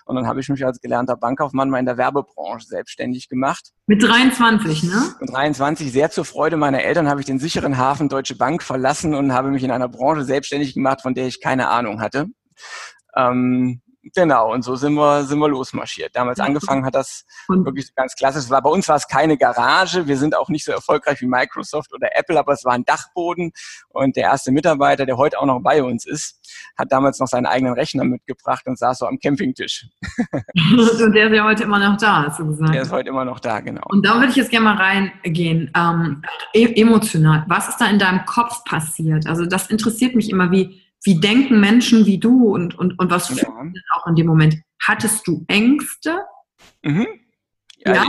[0.06, 3.72] Und dann habe ich mich als gelernter Bankkaufmann mal in der Werbebranche selbstständig gemacht.
[3.88, 5.14] Mit 23, ne?
[5.20, 9.16] Mit 23, sehr zur Freude meiner Eltern, habe ich den sicheren Hafen Deutsche Bank verlassen
[9.16, 12.26] und habe mich in einer Branche selbstständig gemacht, von der ich keine Ahnung hatte.
[13.16, 13.82] Ähm,
[14.14, 16.14] Genau, und so sind wir, sind wir losmarschiert.
[16.14, 18.50] Damals angefangen hat das wirklich ganz klassisch.
[18.50, 20.06] War, bei uns war es keine Garage.
[20.06, 23.52] Wir sind auch nicht so erfolgreich wie Microsoft oder Apple, aber es war ein Dachboden.
[23.88, 26.38] Und der erste Mitarbeiter, der heute auch noch bei uns ist,
[26.76, 29.88] hat damals noch seinen eigenen Rechner mitgebracht und saß so am Campingtisch.
[30.32, 32.74] und der ist ja heute immer noch da, hast du gesagt.
[32.74, 33.82] Der ist heute immer noch da, genau.
[33.88, 35.70] Und da würde ich jetzt gerne mal reingehen.
[35.76, 37.44] Ähm, e emotional.
[37.48, 39.26] Was ist da in deinem Kopf passiert?
[39.26, 43.28] Also das interessiert mich immer, wie, wie denken Menschen wie du und, und, und was
[43.36, 43.48] ja.
[43.94, 44.56] auch in dem Moment?
[44.82, 46.18] Hattest du Ängste?
[46.82, 47.06] Mhm.
[47.78, 48.02] Ja, ja?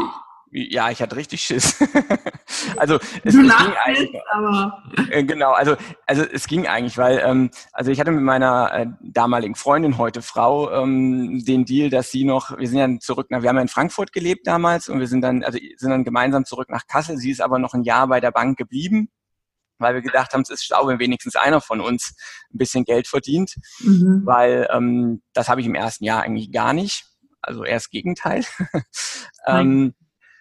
[0.50, 1.78] Ich, ja, ich hatte richtig Schiss.
[2.78, 7.22] also es, du es ging eigentlich, aber äh, genau, also also es ging eigentlich, weil
[7.24, 12.12] ähm, also ich hatte mit meiner äh, damaligen Freundin heute Frau ähm, den Deal, dass
[12.12, 15.00] sie noch, wir sind ja zurück nach, wir haben ja in Frankfurt gelebt damals und
[15.00, 17.18] wir sind dann also sind dann gemeinsam zurück nach Kassel.
[17.18, 19.10] Sie ist aber noch ein Jahr bei der Bank geblieben
[19.80, 22.16] weil wir gedacht haben, es ist schlau, wenn wenigstens einer von uns
[22.54, 24.22] ein bisschen Geld verdient, mhm.
[24.26, 27.06] weil ähm, das habe ich im ersten Jahr eigentlich gar nicht.
[27.42, 28.44] Also eher das Gegenteil.
[29.48, 29.94] ähm,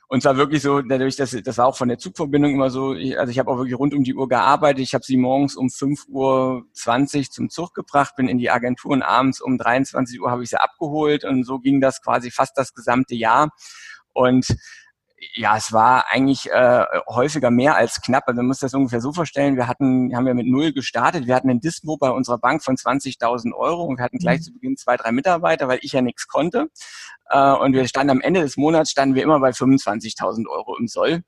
[0.08, 3.18] und zwar wirklich so, dadurch, dass das war auch von der Zugverbindung immer so, ich,
[3.18, 4.80] also ich habe auch wirklich rund um die Uhr gearbeitet.
[4.80, 9.02] Ich habe sie morgens um 5.20 Uhr zum Zug gebracht, bin in die Agentur und
[9.02, 12.72] abends um 23 Uhr habe ich sie abgeholt und so ging das quasi fast das
[12.72, 13.50] gesamte Jahr.
[14.12, 14.46] Und
[15.34, 18.24] ja, es war eigentlich äh, häufiger mehr als knapp.
[18.26, 19.56] Also man muss das ungefähr so vorstellen.
[19.56, 21.26] Wir hatten, haben ja mit null gestartet.
[21.26, 24.42] Wir hatten ein Dispo bei unserer Bank von 20.000 Euro und wir hatten gleich mhm.
[24.42, 26.68] zu Beginn zwei, drei Mitarbeiter, weil ich ja nichts konnte.
[27.30, 30.86] Äh, und wir standen am Ende des Monats standen wir immer bei 25.000 Euro im
[30.86, 31.22] Soll.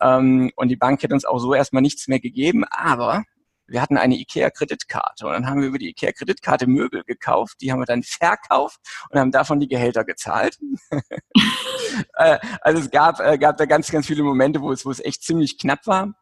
[0.00, 2.64] Ähm, und die Bank hätte uns auch so erstmal nichts mehr gegeben.
[2.70, 3.24] Aber
[3.68, 7.80] wir hatten eine IKEA-Kreditkarte und dann haben wir über die IKEA-Kreditkarte Möbel gekauft, die haben
[7.80, 10.58] wir dann verkauft und haben davon die Gehälter gezahlt.
[12.14, 15.00] Äh, also es gab, äh, gab da ganz, ganz viele Momente, wo es, wo es
[15.00, 16.12] echt ziemlich knapp war.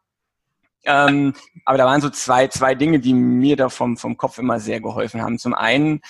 [0.85, 1.33] Ähm,
[1.65, 4.79] aber da waren so zwei, zwei Dinge, die mir da vom, vom Kopf immer sehr
[4.79, 5.37] geholfen haben.
[5.37, 6.01] Zum einen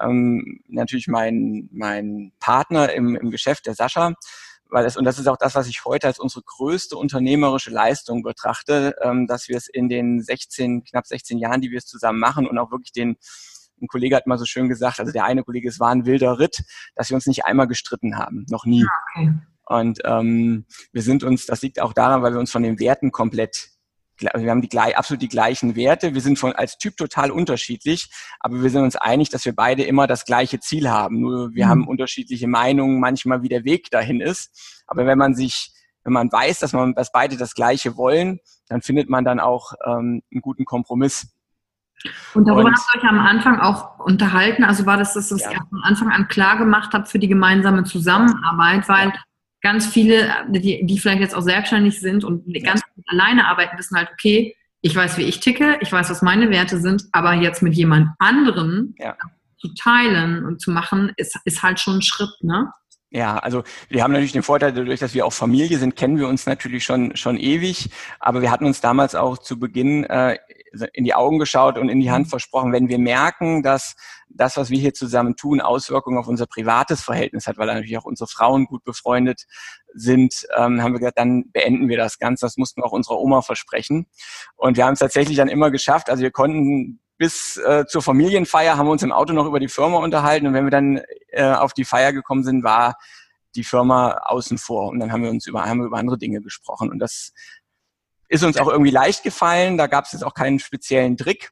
[0.00, 4.14] ähm, natürlich mein, mein Partner im, im Geschäft, der Sascha,
[4.70, 8.22] weil es, und das ist auch das, was ich heute als unsere größte unternehmerische Leistung
[8.22, 12.18] betrachte, ähm, dass wir es in den 16, knapp 16 Jahren, die wir es zusammen
[12.18, 13.16] machen und auch wirklich den,
[13.80, 16.38] ein Kollege hat mal so schön gesagt, also der eine Kollege, es war ein wilder
[16.38, 18.84] Ritt, dass wir uns nicht einmal gestritten haben, noch nie.
[18.84, 19.32] Ah, okay.
[19.66, 23.12] Und ähm, wir sind uns, das liegt auch daran, weil wir uns von den Werten
[23.12, 23.70] komplett
[24.18, 26.14] wir haben die absolut die gleichen Werte.
[26.14, 28.08] Wir sind von als Typ total unterschiedlich,
[28.40, 31.20] aber wir sind uns einig, dass wir beide immer das gleiche Ziel haben.
[31.20, 31.70] Nur wir mhm.
[31.70, 34.84] haben unterschiedliche Meinungen, manchmal wie der Weg dahin ist.
[34.86, 35.72] Aber wenn man sich,
[36.04, 39.72] wenn man weiß, dass man, dass beide das Gleiche wollen, dann findet man dann auch
[39.86, 41.28] ähm, einen guten Kompromiss.
[42.34, 44.64] Und darüber und, habt ihr euch am Anfang auch unterhalten.
[44.64, 45.58] Also war das, dass ihr ja.
[45.68, 49.12] von Anfang an klar gemacht habt für die gemeinsame Zusammenarbeit, weil
[49.64, 54.10] ganz viele, die, die vielleicht jetzt auch selbstständig sind und ganz alleine arbeiten, wissen halt,
[54.12, 57.74] okay, ich weiß, wie ich ticke, ich weiß, was meine Werte sind, aber jetzt mit
[57.74, 59.16] jemand anderem ja.
[59.56, 62.70] zu teilen und zu machen, ist, ist halt schon ein Schritt, ne?
[63.08, 66.26] Ja, also wir haben natürlich den Vorteil, dadurch, dass wir auch Familie sind, kennen wir
[66.26, 67.90] uns natürlich schon schon ewig.
[68.18, 70.36] Aber wir hatten uns damals auch zu Beginn äh,
[70.92, 72.30] in die Augen geschaut und in die Hand mhm.
[72.30, 73.94] versprochen, wenn wir merken, dass
[74.28, 78.04] das, was wir hier zusammen tun, Auswirkungen auf unser privates Verhältnis hat, weil natürlich auch
[78.04, 79.44] unsere Frauen gut befreundet
[79.94, 82.46] sind, ähm, haben wir gesagt, dann beenden wir das Ganze.
[82.46, 84.06] Das mussten wir auch unserer Oma versprechen.
[84.56, 86.10] Und wir haben es tatsächlich dann immer geschafft.
[86.10, 89.68] Also wir konnten bis äh, zur Familienfeier haben wir uns im Auto noch über die
[89.68, 92.96] Firma unterhalten und wenn wir dann äh, auf die Feier gekommen sind, war
[93.54, 96.40] die Firma außen vor und dann haben wir uns über, haben wir über andere Dinge
[96.40, 97.32] gesprochen und das
[98.28, 99.76] ist uns auch irgendwie leicht gefallen.
[99.78, 101.50] Da gab es jetzt auch keinen speziellen Trick.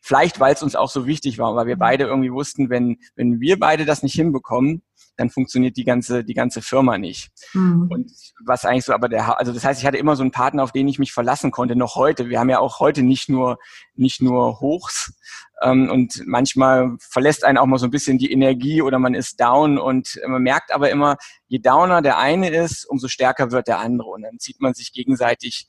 [0.00, 3.40] Vielleicht, weil es uns auch so wichtig war, weil wir beide irgendwie wussten, wenn, wenn
[3.40, 4.82] wir beide das nicht hinbekommen,
[5.16, 7.30] dann funktioniert die ganze, die ganze Firma nicht.
[7.52, 7.88] Mhm.
[7.90, 8.10] Und
[8.44, 10.72] was eigentlich so, aber der, also das heißt, ich hatte immer so einen Partner, auf
[10.72, 12.28] den ich mich verlassen konnte, noch heute.
[12.28, 13.58] Wir haben ja auch heute nicht nur,
[13.94, 15.14] nicht nur Hochs.
[15.62, 19.40] Ähm, und manchmal verlässt einen auch mal so ein bisschen die Energie oder man ist
[19.40, 23.78] down und man merkt aber immer, je downer der eine ist, umso stärker wird der
[23.78, 24.08] andere.
[24.08, 25.68] Und dann zieht man sich gegenseitig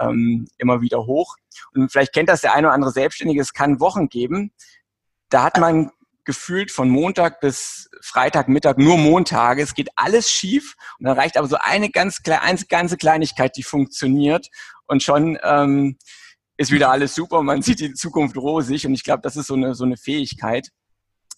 [0.00, 1.36] ähm, immer wieder hoch.
[1.74, 4.52] Und vielleicht kennt das der eine oder andere Selbstständige, es kann Wochen geben,
[5.28, 5.90] da hat man
[6.24, 9.62] gefühlt von Montag bis Freitagmittag nur Montage.
[9.62, 13.62] Es geht alles schief und dann reicht aber so eine ganz, eine ganze Kleinigkeit, die
[13.62, 14.48] funktioniert
[14.86, 15.98] und schon ähm,
[16.56, 17.42] ist wieder alles super.
[17.42, 20.70] Man sieht die Zukunft rosig und ich glaube, das ist so eine, so eine Fähigkeit.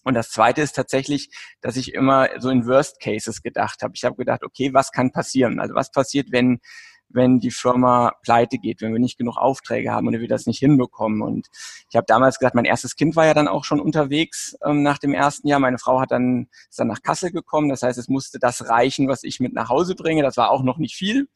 [0.03, 3.93] Und das Zweite ist tatsächlich, dass ich immer so in Worst Cases gedacht habe.
[3.95, 5.59] Ich habe gedacht, okay, was kann passieren?
[5.59, 6.61] Also was passiert, wenn
[7.09, 10.59] wenn die Firma pleite geht, wenn wir nicht genug Aufträge haben und wir das nicht
[10.59, 11.21] hinbekommen.
[11.21, 11.47] Und
[11.89, 14.97] ich habe damals gesagt, mein erstes Kind war ja dann auch schon unterwegs ähm, nach
[14.97, 15.59] dem ersten Jahr.
[15.59, 17.69] Meine Frau hat dann, ist dann nach Kassel gekommen.
[17.69, 20.21] Das heißt, es musste das reichen, was ich mit nach Hause bringe.
[20.21, 21.27] Das war auch noch nicht viel.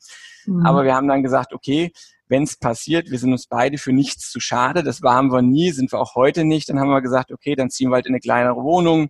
[0.46, 0.66] Mhm.
[0.66, 1.92] Aber wir haben dann gesagt, okay,
[2.28, 4.84] wenn es passiert, wir sind uns beide für nichts zu schade.
[4.84, 6.70] Das waren wir nie, sind wir auch heute nicht.
[6.70, 9.10] Dann haben wir gesagt, okay, dann ziehen wir halt in eine kleinere Wohnung.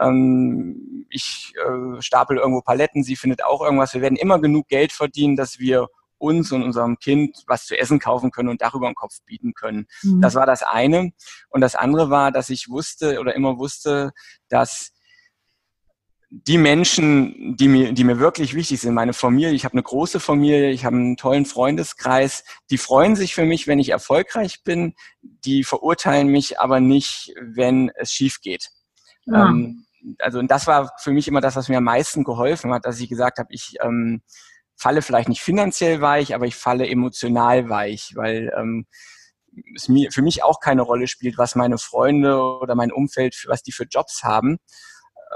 [0.00, 3.94] Ähm, ich äh, stapel irgendwo Paletten, sie findet auch irgendwas.
[3.94, 7.98] Wir werden immer genug Geld verdienen, dass wir uns und unserem Kind was zu essen
[7.98, 9.86] kaufen können und darüber im Kopf bieten können.
[10.02, 10.20] Mhm.
[10.20, 11.12] Das war das eine.
[11.48, 14.12] Und das andere war, dass ich wusste oder immer wusste,
[14.48, 14.92] dass
[16.34, 20.18] die Menschen, die mir, die mir wirklich wichtig sind, meine Familie, ich habe eine große
[20.18, 24.94] Familie, ich habe einen tollen Freundeskreis, die freuen sich für mich, wenn ich erfolgreich bin,
[25.20, 28.70] die verurteilen mich aber nicht, wenn es schief geht.
[29.26, 29.48] Ja.
[29.48, 29.86] Ähm,
[30.18, 33.00] also und das war für mich immer das, was mir am meisten geholfen hat, dass
[33.00, 34.22] ich gesagt habe, ich ähm,
[34.76, 38.86] falle vielleicht nicht finanziell weich, aber ich falle emotional weich, weil ähm,
[39.76, 43.62] es mir, für mich auch keine Rolle spielt, was meine Freunde oder mein Umfeld, was
[43.62, 44.58] die für Jobs haben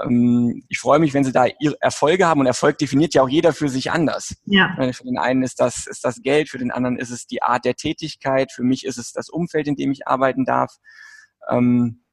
[0.03, 1.45] ähm, ich freue mich, wenn sie da
[1.79, 4.35] Erfolge haben und Erfolg definiert ja auch jeder für sich anders.
[4.45, 4.75] Ja.
[4.91, 7.65] Für den einen ist das, ist das Geld, für den anderen ist es die Art
[7.65, 10.75] der Tätigkeit, für mich ist es das Umfeld, in dem ich arbeiten darf.
[11.49, 12.03] Ähm,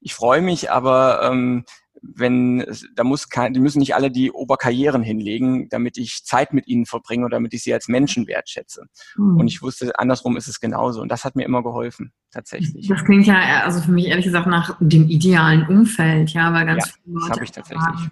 [0.00, 1.64] ich freue mich, aber ähm,
[2.02, 6.66] wenn da muss kein, die müssen nicht alle die Oberkarrieren hinlegen, damit ich Zeit mit
[6.66, 8.86] ihnen verbringe oder damit ich sie als Menschen wertschätze.
[9.16, 9.38] Mhm.
[9.38, 11.00] Und ich wusste, andersrum ist es genauso.
[11.00, 12.88] Und das hat mir immer geholfen, tatsächlich.
[12.88, 16.86] Das klingt ja, also für mich ehrlich gesagt nach dem idealen Umfeld, ja, weil ganz
[16.86, 18.10] ja, viele Leute das habe ich tatsächlich.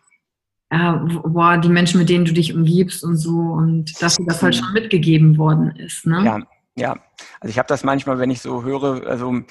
[0.72, 0.92] Äh,
[1.28, 4.54] boah, die Menschen, mit denen du dich umgibst und so und dass dir das halt
[4.54, 6.22] schon mitgegeben worden ist, ne?
[6.24, 6.38] Ja,
[6.76, 6.92] ja.
[7.40, 9.42] Also ich habe das manchmal, wenn ich so höre, also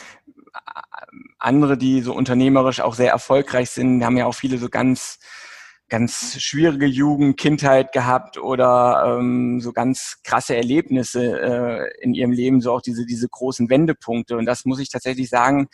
[1.40, 5.20] andere, die so unternehmerisch auch sehr erfolgreich sind, haben ja auch viele so ganz
[5.90, 12.62] ganz schwierige Jugend, Kindheit gehabt oder ähm, so ganz krasse Erlebnisse äh, in ihrem Leben,
[12.62, 14.38] so auch diese diese großen Wendepunkte.
[14.38, 15.68] Und das muss ich tatsächlich sagen.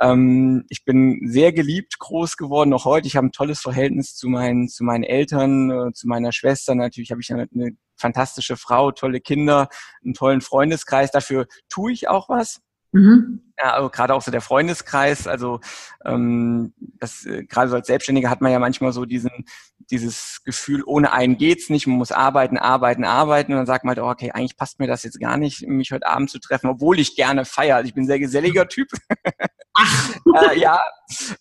[0.00, 3.06] Ähm, ich bin sehr geliebt groß geworden, noch heute.
[3.06, 6.74] Ich habe ein tolles Verhältnis zu meinen zu meinen Eltern, äh, zu meiner Schwester.
[6.74, 9.68] Natürlich habe ich eine, eine fantastische Frau, tolle Kinder,
[10.04, 11.10] einen tollen Freundeskreis.
[11.12, 12.60] Dafür tue ich auch was.
[12.92, 13.40] Mhm.
[13.58, 15.60] Ja, also gerade auch so der Freundeskreis, also
[16.04, 19.44] ähm, das äh, gerade so als Selbstständiger hat man ja manchmal so diesen
[19.90, 23.96] dieses Gefühl, ohne einen geht's nicht, man muss arbeiten, arbeiten, arbeiten und dann sagt man
[23.96, 26.68] halt, oh, okay, eigentlich passt mir das jetzt gar nicht, mich heute Abend zu treffen,
[26.68, 27.76] obwohl ich gerne feiere.
[27.76, 28.88] Also ich bin ein sehr geselliger Typ.
[30.36, 30.80] äh, ja,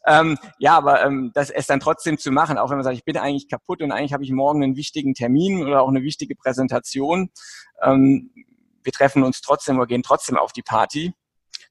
[0.05, 3.05] ähm, ja, aber ähm, das es dann trotzdem zu machen, auch wenn man sagt, ich
[3.05, 6.35] bin eigentlich kaputt und eigentlich habe ich morgen einen wichtigen Termin oder auch eine wichtige
[6.35, 7.29] Präsentation.
[7.81, 8.31] Ähm,
[8.83, 11.13] wir treffen uns trotzdem oder gehen trotzdem auf die Party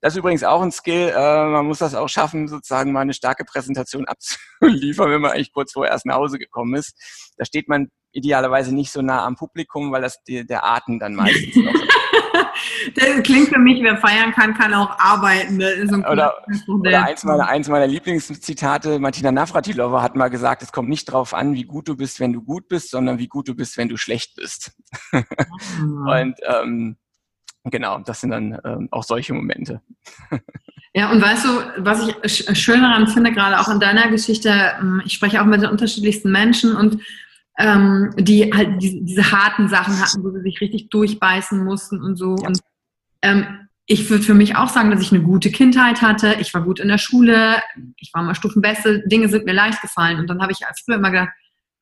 [0.00, 1.12] das ist übrigens auch ein Skill.
[1.14, 4.06] Äh, man muss das auch schaffen, sozusagen mal eine starke Präsentation
[4.61, 6.94] abzuliefern, wenn man eigentlich kurz vorher erst nach Hause gekommen ist.
[7.37, 11.14] Da steht man idealerweise nicht so nah am Publikum, weil das die, der Atem dann
[11.14, 11.72] meistens noch
[12.94, 15.61] Das klingt für mich, wer feiern kann, kann auch arbeiten.
[16.04, 16.34] oder,
[16.66, 21.34] oder eins, meiner, eins meiner Lieblingszitate, Martina Navratilova hat mal gesagt, es kommt nicht darauf
[21.34, 23.88] an, wie gut du bist, wenn du gut bist, sondern wie gut du bist, wenn
[23.88, 24.72] du schlecht bist.
[25.78, 26.20] Ah.
[26.20, 26.96] Und ähm,
[27.70, 29.81] genau, das sind dann ähm, auch solche Momente.
[30.94, 31.48] Ja, und weißt du,
[31.85, 35.62] was ich schön daran finde, gerade auch in deiner Geschichte, ähm, ich spreche auch mit
[35.62, 37.02] den unterschiedlichsten Menschen und
[37.59, 42.16] ähm, die halt diese, diese, harten Sachen hatten, wo sie sich richtig durchbeißen mussten und
[42.16, 42.37] so.
[42.40, 42.48] Ja.
[42.48, 42.61] Und
[43.22, 46.37] ähm, ich würde für mich auch sagen, dass ich eine gute Kindheit hatte.
[46.40, 47.57] Ich war gut in der Schule,
[47.96, 50.18] ich war mal Stufenbeste, Dinge sind mir leicht gefallen.
[50.18, 51.31] Und dann habe ich als früher immer gedacht,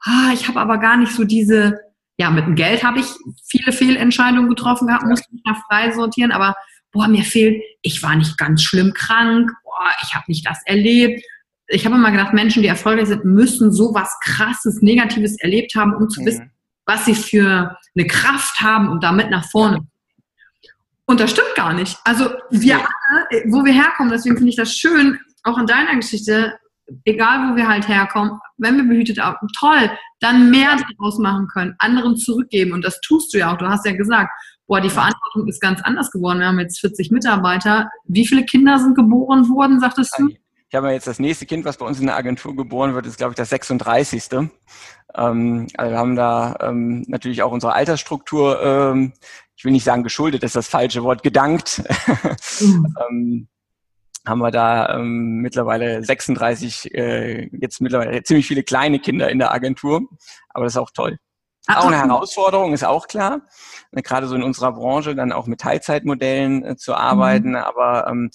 [0.01, 1.79] ah, ich habe aber gar nicht so diese
[2.19, 3.07] ja, mit dem Geld habe ich
[3.45, 6.55] viele Fehlentscheidungen getroffen gehabt, musste mich da frei sortieren, aber
[6.93, 11.23] boah, mir fehlt, ich war nicht ganz schlimm krank, boah, ich habe nicht das erlebt.
[11.69, 15.95] Ich habe immer gedacht, Menschen, die erfolgreich sind, müssen so was krasses, Negatives erlebt haben,
[15.95, 16.27] um zu mhm.
[16.27, 16.51] wissen,
[16.87, 19.87] was sie für eine Kraft haben und damit nach vorne.
[21.07, 21.99] Und das stimmt gar nicht.
[22.05, 26.59] Also wir alle, wo wir herkommen, deswegen finde ich das schön, auch in deiner Geschichte,
[27.05, 31.75] egal wo wir halt herkommen, wenn wir behütet haben, toll, dann mehr daraus machen können,
[31.79, 32.73] anderen zurückgeben.
[32.73, 33.59] Und das tust du ja auch.
[33.59, 34.31] Du hast ja gesagt,
[34.67, 36.41] boah, die Verantwortung ist ganz anders geworden.
[36.41, 37.91] Wir haben jetzt 40 Mitarbeiter.
[38.05, 40.29] Wie viele Kinder sind geboren worden, sagtest du?
[40.69, 43.19] Ich habe jetzt das nächste Kind, was bei uns in der Agentur geboren wird, ist,
[43.19, 44.25] glaube ich, das 36.
[45.15, 49.13] Ähm, also wir haben da ähm, natürlich auch unsere Altersstruktur, ähm,
[49.57, 51.83] ich will nicht sagen geschuldet, das ist das falsche Wort, gedankt.
[52.59, 53.49] Mhm.
[54.27, 59.53] Haben wir da ähm, mittlerweile 36, äh, jetzt mittlerweile ziemlich viele kleine Kinder in der
[59.53, 60.03] Agentur.
[60.51, 61.19] Aber das ist auch toll.
[61.69, 63.43] Ach, auch eine Herausforderung, ist auch klar.
[63.93, 67.51] Gerade so in unserer Branche dann auch mit Teilzeitmodellen äh, zu arbeiten.
[67.51, 67.57] Mhm.
[67.57, 68.31] Aber ähm,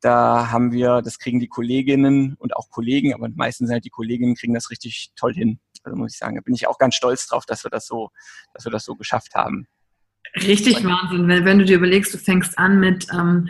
[0.00, 4.34] da haben wir, das kriegen die Kolleginnen und auch Kollegen, aber meistens halt die Kolleginnen
[4.34, 5.60] kriegen das richtig toll hin.
[5.82, 8.10] Also muss ich sagen, da bin ich auch ganz stolz drauf, dass wir das so,
[8.52, 9.66] dass wir das so geschafft haben.
[10.36, 13.48] Richtig und Wahnsinn, wenn, wenn, du dir überlegst, du fängst an mit ähm,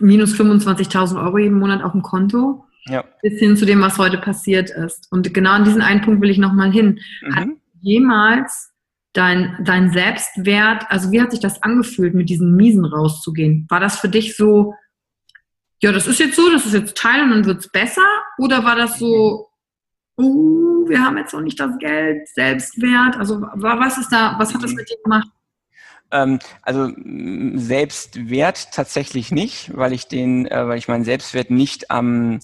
[0.00, 3.04] minus 25.000 Euro jeden Monat auf dem Konto, ja.
[3.22, 5.10] bis hin zu dem, was heute passiert ist.
[5.10, 7.00] Und genau an diesen einen Punkt will ich nochmal hin.
[7.22, 7.34] Mhm.
[7.34, 7.48] Hat
[7.80, 8.72] jemals
[9.14, 13.66] dein, dein Selbstwert, also wie hat sich das angefühlt, mit diesen Miesen rauszugehen?
[13.70, 14.74] War das für dich so,
[15.80, 18.06] ja, das ist jetzt so, das ist jetzt Teil und dann wird es besser?
[18.38, 19.48] Oder war das so,
[20.18, 23.16] uh, wir haben jetzt noch nicht das Geld, Selbstwert?
[23.16, 24.76] Also was ist da, was hat das mhm.
[24.76, 25.28] mit dir gemacht?
[26.10, 26.90] Ähm, also
[27.54, 32.40] Selbstwert tatsächlich nicht, weil ich den, äh, weil ich meinen Selbstwert nicht am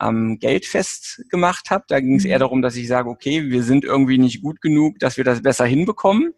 [0.00, 1.84] am Geld festgemacht habe.
[1.88, 2.40] Da ging es eher mhm.
[2.40, 5.66] darum, dass ich sage, okay, wir sind irgendwie nicht gut genug, dass wir das besser
[5.66, 6.32] hinbekommen.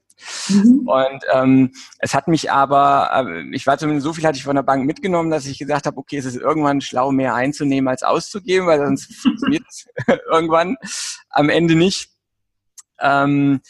[0.49, 0.87] Mhm.
[0.87, 4.57] Und ähm, es hat mich aber, äh, ich war zumindest so viel hatte ich von
[4.57, 8.03] der Bank mitgenommen, dass ich gesagt habe, okay, es ist irgendwann schlau, mehr einzunehmen als
[8.03, 9.87] auszugeben, weil sonst funktioniert es
[10.31, 10.77] irgendwann
[11.31, 12.11] am Ende nicht.
[13.01, 13.61] Ähm,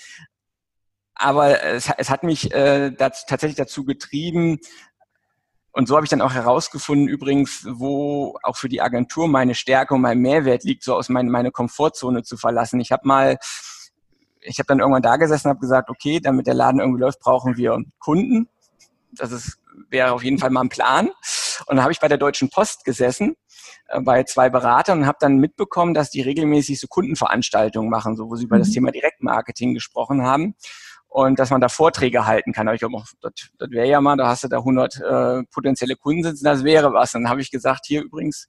[1.23, 4.59] aber es, es hat mich äh, das, tatsächlich dazu getrieben,
[5.75, 9.95] und so habe ich dann auch herausgefunden, übrigens, wo auch für die Agentur meine Stärke
[9.95, 12.79] und mein Mehrwert liegt, so aus mein, meine Komfortzone zu verlassen.
[12.79, 13.39] Ich habe mal,
[14.43, 17.21] ich habe dann irgendwann da gesessen und habe gesagt, okay, damit der Laden irgendwie läuft,
[17.21, 18.51] brauchen wir Kunden.
[19.13, 21.09] Das ist, wäre auf jeden Fall mal ein Plan.
[21.67, 23.37] Und dann habe ich bei der Deutschen Post gesessen,
[23.89, 28.29] äh, bei zwei Beratern und habe dann mitbekommen, dass die regelmäßig so Kundenveranstaltungen machen, so
[28.29, 28.73] wo sie über das mhm.
[28.73, 30.55] Thema Direktmarketing gesprochen haben
[31.13, 32.67] und dass man da Vorträge halten kann.
[32.67, 35.95] Aber ich glaube, das, das wäre ja mal, da hast du da 100 äh, potenzielle
[35.95, 37.15] Kunden sitzen, das wäre was.
[37.15, 38.49] Und dann habe ich gesagt, hier übrigens,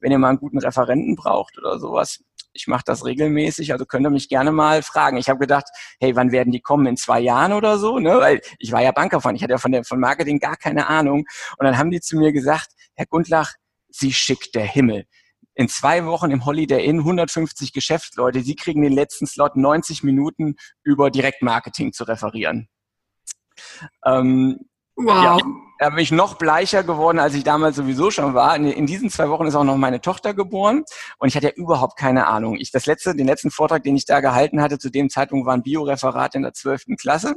[0.00, 2.22] wenn ihr mal einen guten Referenten braucht oder sowas,
[2.52, 5.16] ich mache das regelmäßig, also könnt ihr mich gerne mal fragen.
[5.16, 5.64] Ich habe gedacht,
[6.00, 6.86] hey, wann werden die kommen?
[6.86, 7.98] In zwei Jahren oder so?
[7.98, 8.18] Ne?
[8.18, 11.24] Weil ich war ja Bankerfreund, ich hatte ja von, der, von Marketing gar keine Ahnung.
[11.56, 13.54] Und dann haben die zu mir gesagt, Herr Gundlach,
[13.88, 15.06] Sie schickt der Himmel
[15.54, 20.56] in zwei Wochen im Holiday Inn 150 Geschäftsleute, Sie kriegen den letzten Slot 90 Minuten
[20.82, 22.68] über Direktmarketing zu referieren.
[24.04, 24.60] Ähm,
[24.96, 25.24] wow.
[25.24, 25.38] Ja,
[25.78, 28.54] da bin ich noch bleicher geworden, als ich damals sowieso schon war.
[28.56, 30.84] In, in, diesen zwei Wochen ist auch noch meine Tochter geboren
[31.18, 32.56] und ich hatte ja überhaupt keine Ahnung.
[32.56, 35.54] Ich das letzte, den letzten Vortrag, den ich da gehalten hatte, zu dem Zeitpunkt war
[35.54, 37.34] ein Bioreferat in der zwölften Klasse.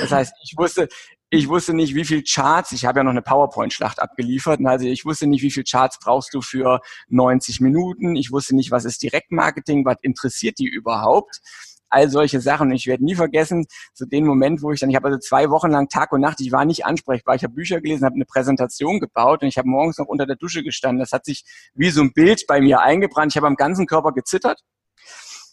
[0.00, 0.88] Das heißt, ich wusste,
[1.34, 5.04] ich wusste nicht, wie viel Charts, ich habe ja noch eine PowerPoint-Schlacht abgeliefert, also ich
[5.04, 9.02] wusste nicht, wie viel Charts brauchst du für 90 Minuten, ich wusste nicht, was ist
[9.02, 11.40] Direktmarketing, was interessiert die überhaupt,
[11.88, 12.70] all solche Sachen.
[12.70, 15.50] Und ich werde nie vergessen, so den Moment, wo ich dann, ich habe also zwei
[15.50, 18.24] Wochen lang Tag und Nacht, ich war nicht ansprechbar, ich habe Bücher gelesen, habe eine
[18.24, 21.00] Präsentation gebaut und ich habe morgens noch unter der Dusche gestanden.
[21.00, 21.44] Das hat sich
[21.74, 23.32] wie so ein Bild bei mir eingebrannt.
[23.32, 24.60] Ich habe am ganzen Körper gezittert.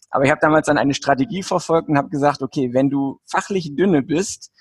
[0.10, 3.76] Aber ich habe damals dann eine Strategie verfolgt und habe gesagt, okay, wenn du fachlich
[3.76, 4.52] dünne bist,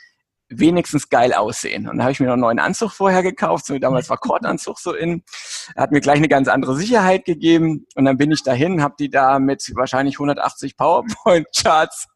[0.51, 1.89] wenigstens geil aussehen.
[1.89, 3.67] Und da habe ich mir noch einen neuen Anzug vorher gekauft.
[3.67, 5.23] So, damals war Kordanzug so in.
[5.77, 7.87] Hat mir gleich eine ganz andere Sicherheit gegeben.
[7.95, 12.09] Und dann bin ich dahin, habe die da mit wahrscheinlich 180 PowerPoint-Charts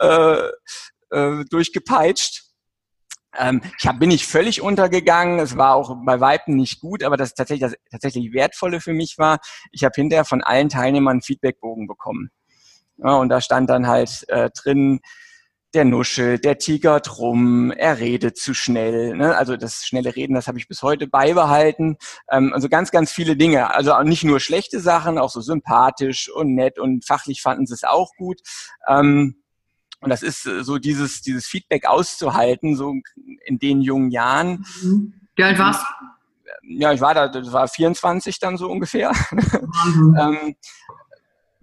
[0.00, 0.48] äh,
[1.10, 2.44] äh, durchgepeitscht.
[3.38, 5.38] Ähm, ich hab, bin ich völlig untergegangen.
[5.38, 9.16] Es war auch bei Weitem nicht gut, aber das tatsächlich das tatsächlich wertvolle für mich
[9.16, 9.38] war,
[9.70, 12.30] ich habe hinterher von allen Teilnehmern einen Feedbackbogen bekommen.
[12.98, 15.00] Ja, und da stand dann halt äh, drin,
[15.74, 19.16] der nuschelt, der tigert rum, er redet zu schnell.
[19.16, 19.36] Ne?
[19.36, 21.96] Also das schnelle Reden, das habe ich bis heute beibehalten.
[22.30, 23.74] Ähm, also ganz, ganz viele Dinge.
[23.74, 27.74] Also auch nicht nur schlechte Sachen, auch so sympathisch und nett und fachlich fanden sie
[27.74, 28.40] es auch gut.
[28.88, 29.36] Ähm,
[30.00, 32.94] und das ist äh, so dieses, dieses Feedback auszuhalten, so
[33.44, 34.64] in den jungen Jahren.
[34.82, 35.14] Mhm.
[35.36, 36.06] Wie alt warst du?
[36.64, 39.12] Ja, ich war da, das war 24 dann so ungefähr.
[39.84, 40.16] Mhm.
[40.20, 40.56] ähm,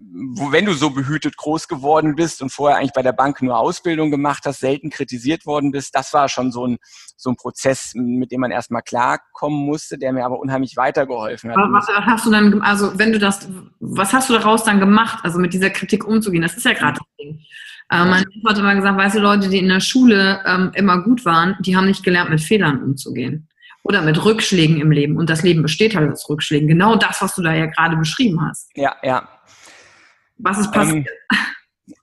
[0.00, 4.10] wenn du so behütet groß geworden bist und vorher eigentlich bei der Bank nur Ausbildung
[4.10, 6.78] gemacht hast, selten kritisiert worden bist, das war schon so ein,
[7.16, 11.56] so ein Prozess, mit dem man erstmal klarkommen musste, der mir aber unheimlich weitergeholfen hat.
[11.56, 13.48] Was hast du dann, also wenn du das,
[13.78, 16.42] was hast du daraus dann gemacht, also mit dieser Kritik umzugehen?
[16.42, 17.40] Das ist ja gerade das Ding.
[17.90, 21.02] Äh, mein Vater hat immer gesagt, weißt du, Leute, die in der Schule ähm, immer
[21.02, 23.48] gut waren, die haben nicht gelernt, mit Fehlern umzugehen.
[23.82, 25.16] Oder mit Rückschlägen im Leben.
[25.16, 26.68] Und das Leben besteht halt aus Rückschlägen.
[26.68, 28.70] Genau das, was du da ja gerade beschrieben hast.
[28.74, 29.26] Ja, ja.
[30.42, 31.06] Was ist passiert?
[31.06, 31.38] Ähm,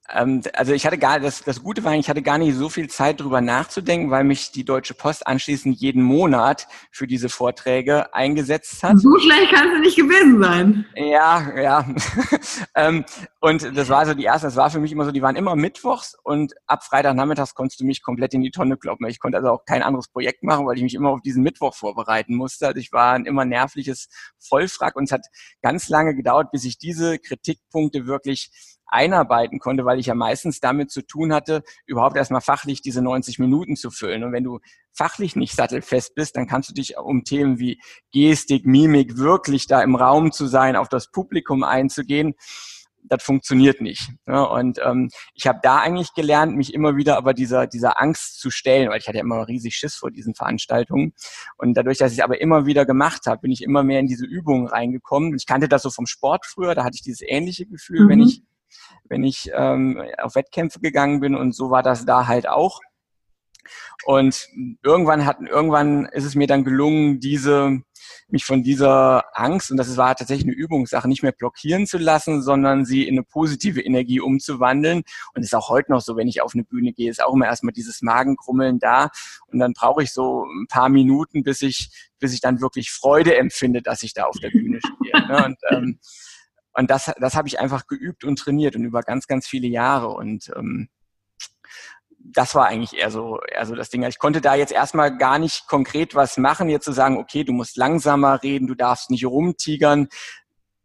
[0.08, 3.20] also ich hatte gar, das, das Gute war, ich hatte gar nicht so viel Zeit
[3.20, 8.98] drüber nachzudenken, weil mich die Deutsche Post anschließend jeden Monat für diese Vorträge eingesetzt hat.
[9.00, 10.86] So schlecht kann es nicht gewesen sein.
[10.96, 11.86] Ja, ja.
[12.76, 13.04] ähm,
[13.42, 15.58] und das war so die erste, das war für mich immer so, die waren immer
[15.58, 19.08] mittwochs und ab Freitagnachmittags konntest du mich komplett in die Tonne kloppen.
[19.08, 21.76] Ich konnte also auch kein anderes Projekt machen, weil ich mich immer auf diesen Mittwoch
[21.76, 22.68] vorbereiten musste.
[22.68, 24.08] Also ich war ein immer nervliches
[24.40, 25.26] Vollfrack und es hat
[25.62, 30.92] ganz lange gedauert, bis ich diese Kritikpunkte wirklich einarbeiten konnte, weil ich ja meistens damit
[30.92, 34.24] zu tun hatte, überhaupt erstmal fachlich diese 90 Minuten zu füllen.
[34.24, 34.60] Und wenn du
[34.94, 37.80] fachlich nicht sattelfest bist, dann kannst du dich um Themen wie
[38.12, 42.36] Gestik, Mimik, wirklich da im Raum zu sein, auf das Publikum einzugehen,
[43.10, 44.10] das funktioniert nicht.
[44.26, 48.50] Und ähm, ich habe da eigentlich gelernt, mich immer wieder aber dieser, dieser Angst zu
[48.50, 51.14] stellen, weil ich hatte ja immer riesig Schiss vor diesen Veranstaltungen.
[51.58, 54.08] Und dadurch, dass ich es aber immer wieder gemacht habe, bin ich immer mehr in
[54.08, 55.36] diese Übungen reingekommen.
[55.36, 58.10] Ich kannte das so vom Sport früher, da hatte ich dieses ähnliche Gefühl, mhm.
[58.10, 58.44] wenn ich
[59.06, 62.80] wenn ich ähm, auf Wettkämpfe gegangen bin und so war das da halt auch.
[64.06, 64.48] Und
[64.84, 67.82] irgendwann hat, irgendwann ist es mir dann gelungen, diese,
[68.30, 72.42] mich von dieser Angst, und das war tatsächlich eine Übungssache, nicht mehr blockieren zu lassen,
[72.42, 75.04] sondern sie in eine positive Energie umzuwandeln.
[75.34, 77.46] Und ist auch heute noch so, wenn ich auf eine Bühne gehe, ist auch immer
[77.46, 79.10] erstmal dieses Magenkrummeln da.
[79.48, 81.90] Und dann brauche ich so ein paar Minuten, bis ich,
[82.20, 85.28] bis ich dann wirklich Freude empfinde, dass ich da auf der Bühne stehe.
[85.28, 85.46] Ne?
[85.46, 86.00] Und ähm,
[86.78, 90.10] und das, das habe ich einfach geübt und trainiert und über ganz, ganz viele Jahre.
[90.10, 90.90] Und ähm,
[92.20, 94.04] das war eigentlich eher so, eher so das Ding.
[94.04, 97.52] Ich konnte da jetzt erstmal gar nicht konkret was machen, jetzt zu sagen, okay, du
[97.52, 100.08] musst langsamer reden, du darfst nicht rumtigern.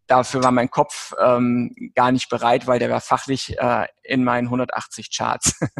[0.07, 4.47] Dafür war mein Kopf ähm, gar nicht bereit, weil der war fachlich äh, in meinen
[4.47, 5.61] 180 Charts.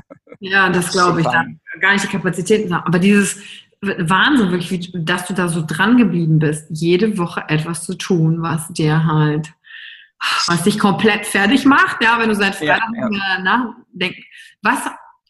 [0.45, 1.27] Ja, das glaube ich.
[1.27, 1.45] Da
[1.81, 2.73] gar nicht die Kapazitäten.
[2.73, 3.41] Aber dieses
[3.81, 8.67] Wahnsinn, wirklich, dass du da so dran geblieben bist, jede Woche etwas zu tun, was
[8.73, 9.55] dir halt
[10.47, 13.39] was dich komplett fertig macht, ja, wenn du seit Freitag ja, ja.
[13.43, 14.27] nachdenkst.
[14.63, 14.79] Was,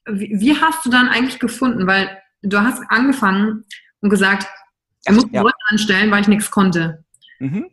[0.06, 1.86] wie, wie, hast du dann eigentlich gefunden?
[1.86, 3.64] Weil du hast angefangen
[4.00, 4.46] und gesagt,
[5.06, 5.42] ich muss ja.
[5.42, 7.04] Leute anstellen, weil ich nichts konnte.
[7.38, 7.66] Mhm.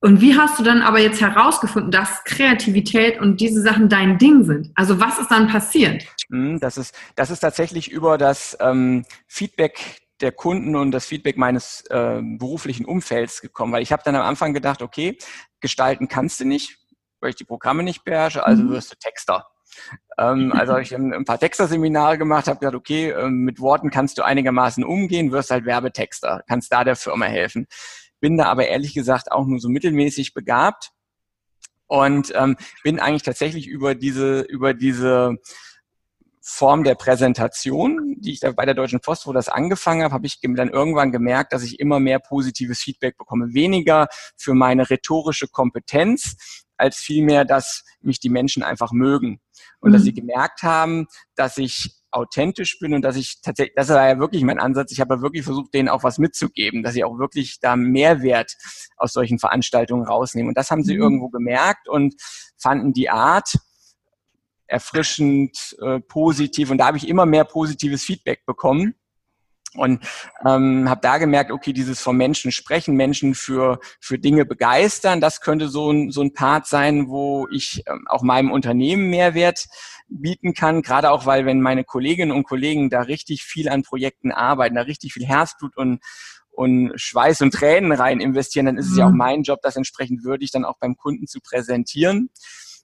[0.00, 4.42] Und wie hast du dann aber jetzt herausgefunden, dass Kreativität und diese Sachen dein Ding
[4.42, 4.72] sind?
[4.74, 6.04] Also was ist dann passiert?
[6.28, 11.36] Mhm, das ist, das ist tatsächlich über das ähm, Feedback der Kunden und das Feedback
[11.36, 15.18] meines äh, beruflichen Umfelds gekommen, weil ich habe dann am Anfang gedacht, okay,
[15.60, 16.78] gestalten kannst du nicht,
[17.20, 18.70] weil ich die Programme nicht beherrsche, also mhm.
[18.70, 19.46] wirst du Texter.
[20.18, 24.18] Ähm, also habe ich ein, paar Texter-Seminare gemacht, habe gesagt, okay, ähm, mit Worten kannst
[24.18, 27.66] du einigermaßen umgehen, wirst halt Werbetexter, kannst da der Firma helfen.
[28.20, 30.90] Bin da aber ehrlich gesagt auch nur so mittelmäßig begabt
[31.86, 35.38] und ähm, bin eigentlich tatsächlich über diese über diese
[36.44, 40.26] Form der Präsentation, die ich da bei der Deutschen Post, wo das angefangen habe, habe
[40.26, 43.54] ich dann irgendwann gemerkt, dass ich immer mehr positives Feedback bekomme.
[43.54, 46.34] Weniger für meine rhetorische Kompetenz,
[46.76, 49.40] als vielmehr, dass mich die Menschen einfach mögen.
[49.80, 49.94] Und mhm.
[49.94, 54.18] dass sie gemerkt haben, dass ich authentisch bin und dass ich tatsächlich, das war ja
[54.18, 57.18] wirklich mein Ansatz, ich habe ja wirklich versucht, denen auch was mitzugeben, dass sie auch
[57.18, 58.56] wirklich da Mehrwert
[58.96, 60.48] aus solchen Veranstaltungen rausnehmen.
[60.48, 61.02] Und das haben sie mhm.
[61.02, 62.14] irgendwo gemerkt und
[62.58, 63.54] fanden die Art,
[64.72, 66.70] erfrischend, äh, positiv.
[66.70, 68.94] Und da habe ich immer mehr positives Feedback bekommen.
[69.74, 70.04] Und
[70.46, 75.40] ähm, habe da gemerkt, okay, dieses vom Menschen sprechen, Menschen für, für Dinge begeistern, das
[75.40, 79.68] könnte so ein, so ein Part sein, wo ich ähm, auch meinem Unternehmen Mehrwert
[80.08, 80.82] bieten kann.
[80.82, 84.82] Gerade auch, weil wenn meine Kolleginnen und Kollegen da richtig viel an Projekten arbeiten, da
[84.82, 86.00] richtig viel Herzblut und,
[86.50, 89.16] und Schweiß und Tränen rein investieren, dann ist es ja auch mhm.
[89.16, 92.28] mein Job, das entsprechend würdig dann auch beim Kunden zu präsentieren.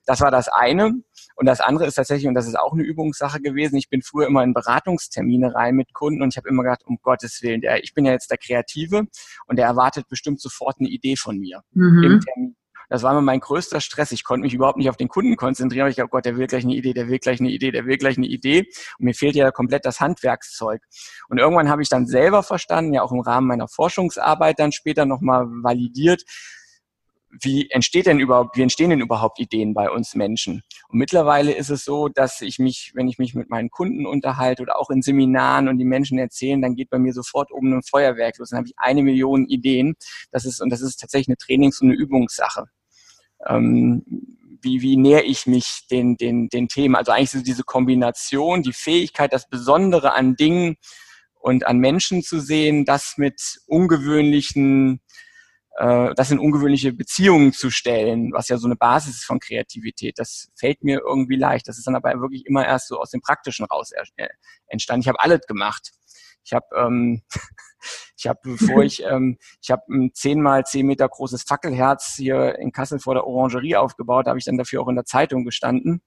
[0.05, 1.01] Das war das eine.
[1.35, 4.27] Und das andere ist tatsächlich, und das ist auch eine Übungssache gewesen, ich bin früher
[4.27, 7.83] immer in Beratungstermine rein mit Kunden und ich habe immer gedacht, um Gottes Willen, der,
[7.83, 9.07] ich bin ja jetzt der Kreative
[9.45, 12.03] und der erwartet bestimmt sofort eine Idee von mir mhm.
[12.03, 12.55] im Termin.
[12.89, 14.11] Das war mir mein größter Stress.
[14.11, 15.83] Ich konnte mich überhaupt nicht auf den Kunden konzentrieren.
[15.83, 17.71] Aber ich dachte, oh Gott, der will gleich eine Idee, der will gleich eine Idee,
[17.71, 18.65] der will gleich eine Idee.
[18.97, 20.81] Und mir fehlt ja komplett das Handwerkszeug.
[21.29, 25.05] Und irgendwann habe ich dann selber verstanden, ja auch im Rahmen meiner Forschungsarbeit dann später
[25.05, 26.23] nochmal validiert,
[27.31, 30.63] wie entsteht denn überhaupt, wie entstehen denn überhaupt Ideen bei uns Menschen?
[30.87, 34.63] Und mittlerweile ist es so, dass ich mich, wenn ich mich mit meinen Kunden unterhalte
[34.63, 37.83] oder auch in Seminaren und die Menschen erzählen, dann geht bei mir sofort oben ein
[37.83, 38.49] Feuerwerk los.
[38.49, 39.95] Dann habe ich eine Million Ideen.
[40.31, 42.65] Das ist, und das ist tatsächlich eine Trainings- und eine Übungssache.
[43.47, 44.03] Ähm,
[44.61, 46.95] wie, wie nähere ich mich den, den, den Themen.
[46.95, 50.75] Also eigentlich so diese Kombination, die Fähigkeit, das Besondere an Dingen
[51.39, 55.01] und an Menschen zu sehen, das mit ungewöhnlichen,
[55.77, 60.19] äh, das in ungewöhnliche Beziehungen zu stellen, was ja so eine Basis ist von Kreativität.
[60.19, 61.67] Das fällt mir irgendwie leicht.
[61.67, 64.27] Das ist dann aber wirklich immer erst so aus dem Praktischen raus äh,
[64.67, 65.01] entstanden.
[65.01, 65.91] Ich habe alles gemacht.
[66.43, 67.21] Ich habe ähm,
[68.17, 72.71] ich habe, bevor ich, ähm, ich habe ein zehnmal zehn Meter großes Fackelherz hier in
[72.71, 76.01] Kassel vor der Orangerie aufgebaut, da habe ich dann dafür auch in der Zeitung gestanden.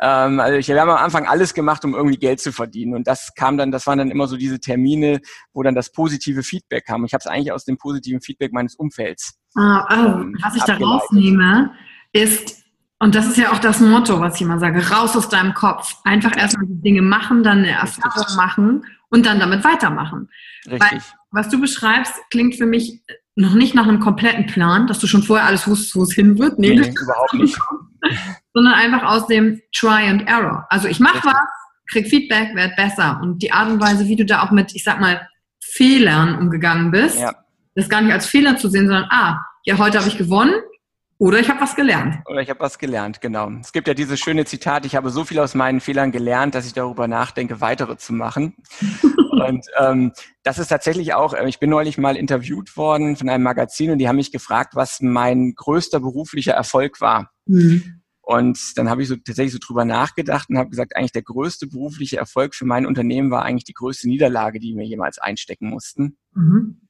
[0.00, 2.94] Ähm, also ich, wir haben am Anfang alles gemacht, um irgendwie Geld zu verdienen.
[2.94, 5.20] Und das kam dann, das waren dann immer so diese Termine,
[5.52, 7.04] wo dann das positive Feedback kam.
[7.04, 9.38] Ich habe es eigentlich aus dem positiven Feedback meines Umfelds.
[9.56, 11.72] Ah, oh, ähm, was ich da rausnehme,
[12.12, 12.62] ist,
[12.98, 15.96] und das ist ja auch das Motto, was ich immer sage, raus aus deinem Kopf.
[16.04, 20.28] Einfach erstmal die Dinge machen, dann eine Erfahrung machen und dann damit weitermachen.
[20.66, 20.80] Richtig.
[20.80, 21.00] Weil,
[21.32, 23.02] was du beschreibst, klingt für mich
[23.34, 26.38] noch nicht nach einem kompletten Plan, dass du schon vorher alles wusstest, wo es hin
[26.38, 26.58] wird.
[26.58, 27.58] Nee, nee überhaupt nicht.
[28.52, 30.66] Sondern einfach aus dem Try and Error.
[30.68, 31.34] Also ich mache was,
[31.90, 33.20] krieg Feedback, werd besser.
[33.22, 35.26] Und die Art und Weise, wie du da auch mit, ich sag mal,
[35.60, 37.34] Fehlern umgegangen bist, ja.
[37.74, 40.54] das gar nicht als Fehler zu sehen, sondern, ah, ja, heute habe ich gewonnen,
[41.22, 42.16] oder ich habe was gelernt.
[42.26, 43.48] Oder ich habe was gelernt, genau.
[43.60, 46.66] Es gibt ja dieses schöne Zitat, ich habe so viel aus meinen Fehlern gelernt, dass
[46.66, 48.56] ich darüber nachdenke, weitere zu machen.
[49.30, 50.10] und ähm,
[50.42, 53.98] das ist tatsächlich auch, äh, ich bin neulich mal interviewt worden von einem Magazin und
[53.98, 57.30] die haben mich gefragt, was mein größter beruflicher Erfolg war.
[57.46, 58.02] Mhm.
[58.22, 61.68] Und dann habe ich so tatsächlich so drüber nachgedacht und habe gesagt, eigentlich der größte
[61.68, 66.16] berufliche Erfolg für mein Unternehmen war eigentlich die größte Niederlage, die wir jemals einstecken mussten.
[66.34, 66.80] Mhm.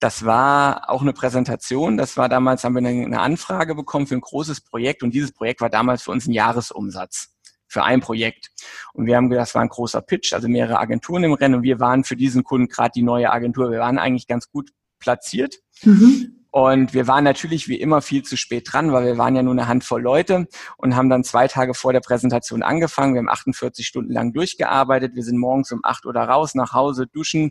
[0.00, 1.96] Das war auch eine Präsentation.
[1.96, 5.60] Das war damals, haben wir eine, Anfrage bekommen für ein großes Projekt und dieses Projekt
[5.60, 7.30] war damals für uns ein Jahresumsatz
[7.66, 8.50] für ein Projekt.
[8.92, 11.62] Und wir haben gedacht, das war ein großer Pitch, also mehrere Agenturen im Rennen und
[11.62, 13.70] wir waren für diesen Kunden gerade die neue Agentur.
[13.70, 15.56] Wir waren eigentlich ganz gut platziert.
[15.82, 16.44] Mhm.
[16.54, 19.54] Und wir waren natürlich wie immer viel zu spät dran, weil wir waren ja nur
[19.54, 20.46] eine Handvoll Leute
[20.76, 23.14] und haben dann zwei Tage vor der Präsentation angefangen.
[23.14, 25.16] Wir haben 48 Stunden lang durchgearbeitet.
[25.16, 27.50] Wir sind morgens um 8 Uhr da raus, nach Hause, duschen,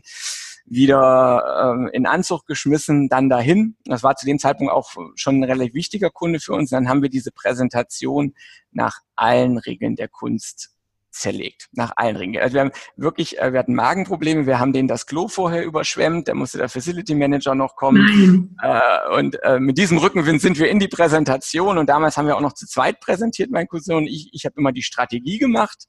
[0.66, 3.76] wieder ähm, in Anzug geschmissen, dann dahin.
[3.84, 6.70] Das war zu dem Zeitpunkt auch schon ein relativ wichtiger Kunde für uns.
[6.70, 8.34] Dann haben wir diese Präsentation
[8.70, 10.73] nach allen Regeln der Kunst
[11.14, 12.42] zerlegt, nach allen Ringen.
[12.42, 16.28] Also wir haben wirklich, äh, wir hatten Magenprobleme, wir haben denen das Klo vorher überschwemmt,
[16.28, 18.56] da musste der Facility Manager noch kommen.
[18.62, 22.36] Äh, und äh, mit diesem Rückenwind sind wir in die Präsentation und damals haben wir
[22.36, 24.30] auch noch zu zweit präsentiert, mein Cousin und ich.
[24.32, 25.84] Ich habe immer die Strategie gemacht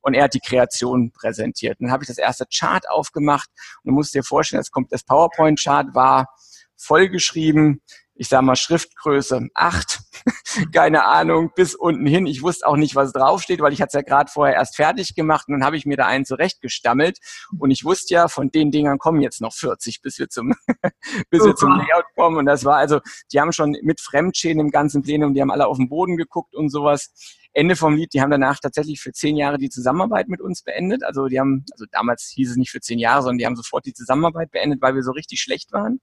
[0.00, 1.78] und er hat die Kreation präsentiert.
[1.80, 3.48] dann habe ich das erste Chart aufgemacht
[3.82, 6.28] und du musst dir vorstellen, das kommt das PowerPoint-Chart war
[6.76, 7.82] vollgeschrieben
[8.18, 10.00] ich sag mal Schriftgröße 8,
[10.74, 12.26] keine Ahnung, bis unten hin.
[12.26, 15.14] Ich wusste auch nicht, was draufsteht, weil ich hatte es ja gerade vorher erst fertig
[15.14, 17.18] gemacht und dann habe ich mir da einen zurechtgestammelt
[17.58, 20.52] und ich wusste ja, von den Dingern kommen jetzt noch 40, bis wir zum,
[21.30, 23.00] bis wir zum Layout kommen und das war also,
[23.32, 26.54] die haben schon mit Fremdschäden im ganzen Plenum, die haben alle auf den Boden geguckt
[26.56, 27.12] und sowas.
[27.52, 31.02] Ende vom Lied, die haben danach tatsächlich für zehn Jahre die Zusammenarbeit mit uns beendet.
[31.02, 33.86] Also die haben, also damals hieß es nicht für zehn Jahre, sondern die haben sofort
[33.86, 36.00] die Zusammenarbeit beendet, weil wir so richtig schlecht waren.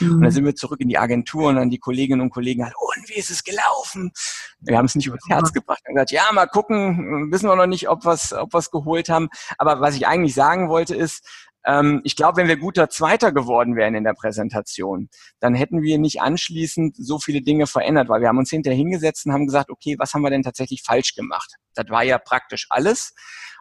[0.00, 0.14] Mhm.
[0.16, 2.74] Und dann sind wir zurück in die Agentur und dann die Kolleginnen und Kollegen halt,
[2.76, 4.12] und wie ist es gelaufen?
[4.60, 7.66] Wir haben es nicht übers Herz gebracht und gesagt, ja, mal gucken, wissen wir noch
[7.66, 9.28] nicht, ob wir es ob wir's geholt haben.
[9.58, 11.24] Aber was ich eigentlich sagen wollte ist,
[11.66, 15.08] ähm, ich glaube, wenn wir guter Zweiter geworden wären in der Präsentation,
[15.40, 19.26] dann hätten wir nicht anschließend so viele Dinge verändert, weil wir haben uns hinterher hingesetzt
[19.26, 21.56] und haben gesagt, okay, was haben wir denn tatsächlich falsch gemacht?
[21.74, 23.14] Das war ja praktisch alles.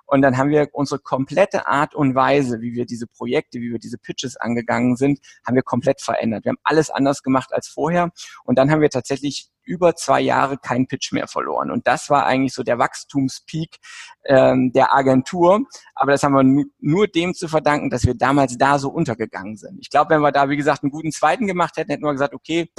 [0.06, 3.80] Und dann haben wir unsere komplette Art und Weise, wie wir diese Projekte, wie wir
[3.80, 6.46] diese Pitches angegangen sind, haben wir komplett verändert.
[6.46, 8.12] Wir haben alles anders gemacht als vorher.
[8.44, 11.72] Und dann haben wir tatsächlich über zwei Jahre keinen Pitch mehr verloren.
[11.72, 13.78] Und das war eigentlich so der Wachstumspeak
[14.26, 15.66] ähm, der Agentur.
[15.96, 19.80] Aber das haben wir nur dem zu verdanken, dass wir damals da so untergegangen sind.
[19.82, 22.34] Ich glaube, wenn wir da, wie gesagt, einen guten zweiten gemacht hätten, hätten wir gesagt,
[22.34, 22.70] okay,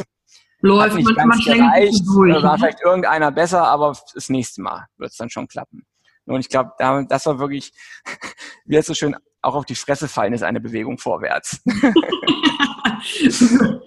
[0.61, 2.59] Läuft, hat nicht man, ganz man gereicht, durch, war ne?
[2.59, 5.85] vielleicht irgendeiner besser, aber das nächste Mal wird es dann schon klappen.
[6.27, 6.73] Und ich glaube,
[7.09, 7.73] das war wirklich,
[8.65, 11.61] wie es so schön auch auf die Fresse fallen ist, eine Bewegung vorwärts.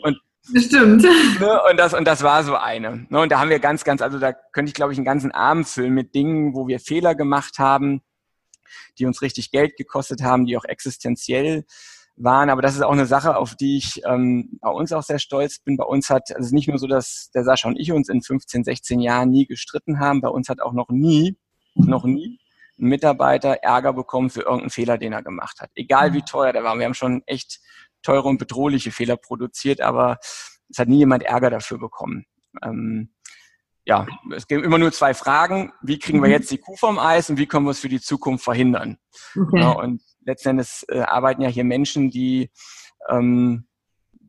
[0.03, 0.17] und
[0.55, 1.03] Stimmt.
[1.03, 3.05] Ne, und, das, und das war so eine.
[3.09, 5.31] Ne, und da haben wir ganz, ganz, also da könnte ich, glaube ich, einen ganzen
[5.31, 8.01] Abend füllen mit Dingen, wo wir Fehler gemacht haben,
[8.97, 11.65] die uns richtig Geld gekostet haben, die auch existenziell
[12.15, 12.49] waren.
[12.49, 15.59] Aber das ist auch eine Sache, auf die ich ähm, bei uns auch sehr stolz
[15.59, 15.77] bin.
[15.77, 18.63] Bei uns hat, also nicht nur so, dass der Sascha und ich uns in 15,
[18.63, 21.37] 16 Jahren nie gestritten haben, bei uns hat auch noch nie
[21.87, 22.39] noch nie
[22.79, 25.69] ein Mitarbeiter Ärger bekommen für irgendeinen Fehler, den er gemacht hat.
[25.75, 26.77] Egal wie teuer der war.
[26.77, 27.59] Wir haben schon echt
[28.01, 30.17] teure und bedrohliche Fehler produziert, aber
[30.69, 32.25] es hat nie jemand Ärger dafür bekommen.
[32.63, 33.13] Ähm,
[33.85, 35.73] ja, es gibt immer nur zwei Fragen.
[35.81, 36.33] Wie kriegen wir mhm.
[36.33, 38.97] jetzt die Kuh vom Eis und wie können wir es für die Zukunft verhindern?
[39.35, 39.61] Okay.
[39.61, 42.51] Ja, und letzten Endes äh, arbeiten ja hier Menschen, die
[43.09, 43.67] ähm,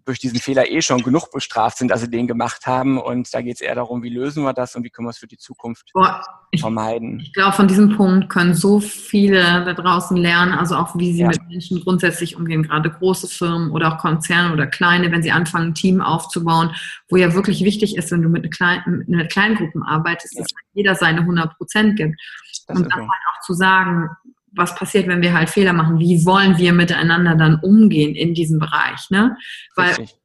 [0.04, 2.98] durch diesen Fehler eh schon genug bestraft sind, dass sie den gemacht haben.
[2.98, 5.18] Und da geht es eher darum, wie lösen wir das und wie können wir es
[5.18, 7.20] für die Zukunft Boah, ich, vermeiden.
[7.20, 11.20] Ich glaube, von diesem Punkt können so viele da draußen lernen, also auch wie sie
[11.20, 11.28] ja.
[11.28, 15.68] mit Menschen grundsätzlich umgehen, gerade große Firmen oder auch Konzerne oder kleine, wenn sie anfangen,
[15.68, 16.74] ein Team aufzubauen,
[17.08, 20.42] wo ja wirklich wichtig ist, wenn du mit, kleinen, mit kleinen Gruppen arbeitest, ja.
[20.42, 22.20] dass jeder seine 100 Prozent gibt.
[22.66, 23.08] Das und dann so.
[23.08, 24.08] halt auch zu sagen,
[24.52, 25.98] was passiert, wenn wir halt Fehler machen?
[25.98, 29.08] Wie wollen wir miteinander dann umgehen in diesem Bereich?
[29.10, 29.36] Ne?
[29.76, 30.16] Weil Richtig.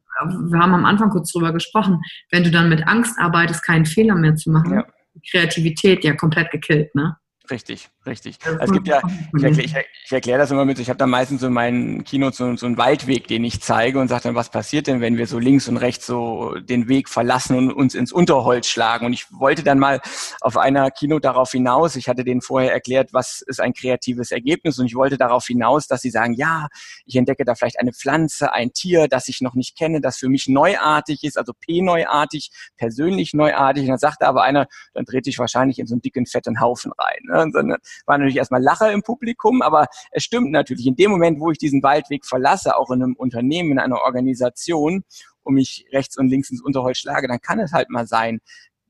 [0.50, 2.02] wir haben am Anfang kurz drüber gesprochen,
[2.32, 4.86] wenn du dann mit Angst arbeitest, keinen Fehler mehr zu machen, ja.
[5.32, 7.18] Kreativität ja komplett gekillt, ne?
[7.50, 8.38] Richtig, richtig.
[8.46, 9.02] Also es gibt ja,
[9.38, 12.38] ich erkläre, ich erkläre das immer mit, ich habe da meistens so in meinen Kinos
[12.38, 15.28] so, so einen Waldweg, den ich zeige und sage dann, was passiert denn, wenn wir
[15.28, 19.06] so links und rechts so den Weg verlassen und uns ins Unterholz schlagen.
[19.06, 20.02] Und ich wollte dann mal
[20.42, 24.80] auf einer Kino darauf hinaus, ich hatte denen vorher erklärt, was ist ein kreatives Ergebnis
[24.80, 26.68] und ich wollte darauf hinaus, dass sie sagen, ja,
[27.06, 30.30] ich entdecke da vielleicht eine Pflanze, ein Tier, das ich noch nicht kenne, das für
[30.30, 33.84] mich neuartig ist, also P-neuartig, persönlich neuartig.
[33.84, 36.92] Und dann sagte aber einer, dann dreht dich wahrscheinlich in so einen dicken, fetten Haufen
[36.98, 37.20] rein.
[37.24, 37.78] Ne?
[38.06, 41.58] War natürlich erstmal Lacher im Publikum, aber es stimmt natürlich, in dem Moment, wo ich
[41.58, 45.04] diesen Waldweg verlasse, auch in einem Unternehmen, in einer Organisation,
[45.46, 48.40] und mich rechts und links ins Unterholz schlage, dann kann es halt mal sein,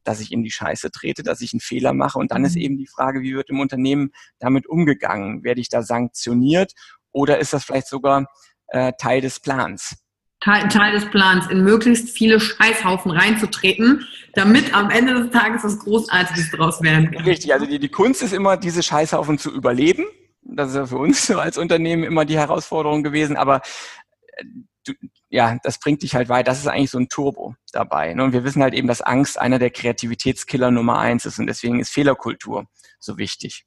[0.03, 2.17] dass ich in die Scheiße trete, dass ich einen Fehler mache.
[2.17, 2.61] Und dann ist mhm.
[2.61, 5.43] eben die Frage, wie wird im Unternehmen damit umgegangen?
[5.43, 6.73] Werde ich da sanktioniert
[7.11, 8.27] oder ist das vielleicht sogar
[8.67, 9.95] äh, Teil des Plans?
[10.45, 16.51] Teil, des Plans, in möglichst viele Scheißhaufen reinzutreten, damit am Ende des Tages was Großartiges
[16.51, 17.25] draus werden kann.
[17.25, 20.05] Richtig, also die, die Kunst ist immer, diese Scheißhaufen zu überleben.
[20.43, 23.61] Das ist ja für uns als Unternehmen immer die Herausforderung gewesen, aber
[24.37, 24.43] äh,
[24.85, 24.93] du,
[25.29, 26.47] ja, das bringt dich halt weit.
[26.47, 28.13] Das ist eigentlich so ein Turbo dabei.
[28.13, 28.23] Ne?
[28.23, 31.79] Und wir wissen halt eben, dass Angst einer der Kreativitätskiller Nummer eins ist und deswegen
[31.79, 32.67] ist Fehlerkultur
[32.99, 33.65] so wichtig.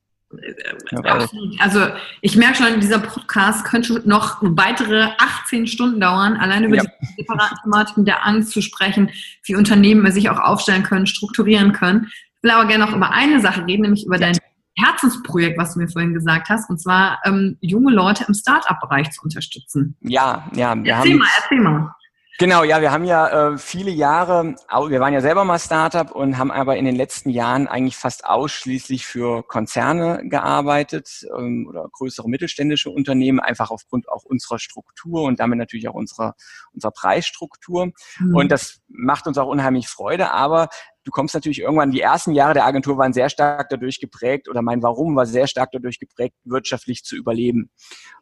[1.59, 1.87] Also
[2.21, 6.83] ich merke schon, dieser Podcast könnte noch weitere 18 Stunden dauern, allein über ja.
[6.83, 9.11] die separaten Thematiken der Angst zu sprechen,
[9.45, 12.09] wie Unternehmen sich auch aufstellen können, strukturieren können.
[12.11, 14.37] Ich will aber gerne noch über eine Sache reden, nämlich über dein
[14.77, 19.23] Herzensprojekt, was du mir vorhin gesagt hast, und zwar ähm, junge Leute im Start-up-Bereich zu
[19.23, 19.97] unterstützen.
[20.01, 20.77] Ja, ja.
[20.77, 21.95] Wir erzähl haben, mal, erzähl mal.
[22.41, 26.39] Genau, ja, wir haben ja äh, viele Jahre, wir waren ja selber mal Startup und
[26.39, 32.29] haben aber in den letzten Jahren eigentlich fast ausschließlich für Konzerne gearbeitet ähm, oder größere
[32.29, 36.37] mittelständische Unternehmen, einfach aufgrund auch unserer Struktur und damit natürlich auch unserer,
[36.73, 37.91] unserer Preisstruktur.
[38.21, 38.37] Mhm.
[38.37, 40.69] Und das macht uns auch unheimlich Freude, aber
[41.09, 44.61] du kommst natürlich irgendwann, die ersten Jahre der Agentur waren sehr stark dadurch geprägt oder
[44.61, 47.71] mein Warum war sehr stark dadurch geprägt, wirtschaftlich zu überleben.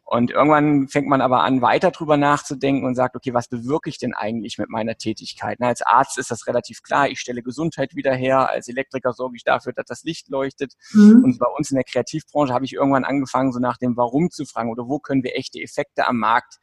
[0.05, 3.97] Und irgendwann fängt man aber an, weiter drüber nachzudenken und sagt, okay, was bewirke ich
[3.97, 5.57] denn eigentlich mit meiner Tätigkeit?
[5.59, 9.35] Na, als Arzt ist das relativ klar, ich stelle Gesundheit wieder her, als Elektriker sorge
[9.35, 10.75] ich dafür, dass das Licht leuchtet.
[10.93, 11.25] Mhm.
[11.25, 14.45] Und bei uns in der Kreativbranche habe ich irgendwann angefangen, so nach dem Warum zu
[14.45, 16.57] fragen oder wo können wir echte Effekte am Markt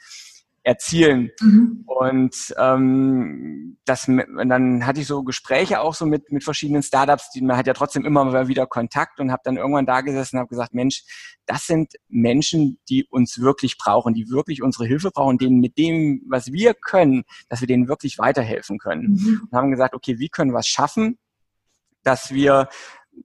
[0.65, 1.31] erzielen.
[1.41, 1.85] Mhm.
[1.87, 7.43] Und ähm, das, dann hatte ich so Gespräche auch so mit, mit verschiedenen Startups, die
[7.43, 10.41] man hat ja trotzdem immer mal wieder Kontakt und habe dann irgendwann da gesessen und
[10.41, 11.05] habe gesagt, Mensch,
[11.45, 16.23] das sind Menschen, die uns wirklich brauchen, die wirklich unsere Hilfe brauchen, denen mit dem,
[16.29, 19.13] was wir können, dass wir denen wirklich weiterhelfen können.
[19.13, 19.49] Mhm.
[19.51, 21.19] Und haben gesagt, okay, wie können wir es schaffen,
[22.03, 22.69] dass wir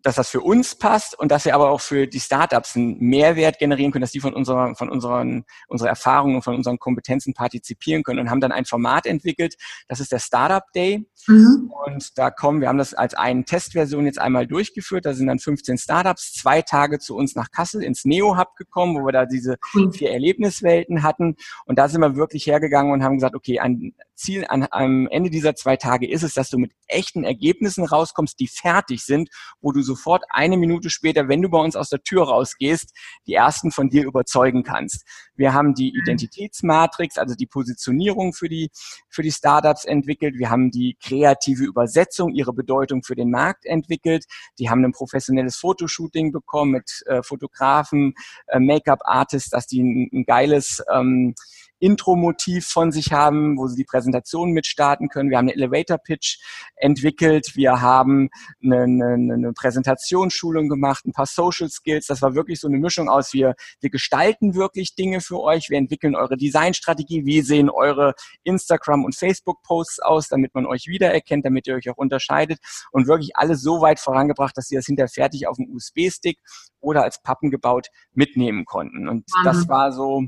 [0.02, 3.60] dass das für uns passt und dass wir aber auch für die Startups einen Mehrwert
[3.60, 8.04] generieren können, dass die von unserer, von unseren, unserer Erfahrungen und von unseren Kompetenzen partizipieren
[8.04, 9.56] können und haben dann ein Format entwickelt.
[9.88, 11.08] Das ist der Startup Day.
[11.28, 11.72] Mhm.
[11.86, 15.06] Und da kommen, wir haben das als eine Testversion jetzt einmal durchgeführt.
[15.06, 18.96] Da sind dann 15 Startups zwei Tage zu uns nach Kassel ins Neo Hub gekommen,
[18.96, 19.58] wo wir da diese
[19.92, 21.36] vier Erlebniswelten hatten.
[21.66, 25.30] Und da sind wir wirklich hergegangen und haben gesagt, okay, ein Ziel an, am Ende
[25.30, 29.30] dieser zwei Tage ist es, dass du mit echten Ergebnissen rauskommst, die fertig sind,
[29.62, 32.94] wo du sofort eine Minute später, wenn du bei uns aus der Tür rausgehst,
[33.28, 35.06] die ersten von dir überzeugen kannst.
[35.36, 36.02] Wir haben die mhm.
[36.02, 38.70] Identitätsmatrix, also die Positionierung für die,
[39.08, 40.38] für die Startups entwickelt.
[40.38, 44.26] Wir haben die kreative Übersetzung, ihre Bedeutung für den Markt entwickelt.
[44.60, 48.14] Die haben ein professionelles Fotoshooting bekommen mit äh, Fotografen,
[48.48, 51.36] äh, Make-up-Artists, dass die ein, ein geiles ähm,
[51.80, 55.30] Intro-Motiv von sich haben, wo sie die Präsentation mitstarten können.
[55.30, 56.40] Wir haben eine Elevator-Pitch
[56.76, 57.56] entwickelt.
[57.56, 58.30] Wir haben
[58.64, 62.08] eine, eine, eine Präsentationsschulung gemacht, ein paar Social Skills.
[62.08, 65.70] Das war wirklich so eine Mischung aus, wir, wir gestalten wirklich Dinge für euch.
[65.70, 67.26] Wir entwickeln eure Designstrategie.
[67.26, 68.14] Wie sehen eure
[68.44, 72.60] Instagram- und Facebook-Posts aus, damit man euch wiedererkennt, damit ihr euch auch unterscheidet.
[72.92, 76.40] Und wirklich alles so weit vorangebracht, dass sie das hinterher fertig auf dem USB-Stick
[76.80, 79.08] oder als Pappen gebaut mitnehmen konnten.
[79.08, 79.44] Und mhm.
[79.44, 80.24] das war so,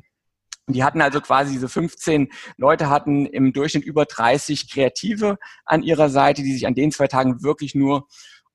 [0.68, 6.10] die hatten also quasi diese 15 Leute hatten im Durchschnitt über 30 Kreative an ihrer
[6.10, 8.08] Seite, die sich an den zwei Tagen wirklich nur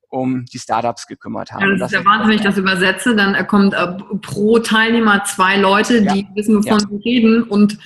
[0.09, 1.63] um die Startups gekümmert haben.
[1.63, 3.89] Ja, das, das ist ja Wahnsinn, wenn ich das übersetze, dann kommt äh,
[4.23, 6.87] pro Teilnehmer zwei Leute, die ja, wissen, wovon ja.
[6.89, 7.79] sie reden und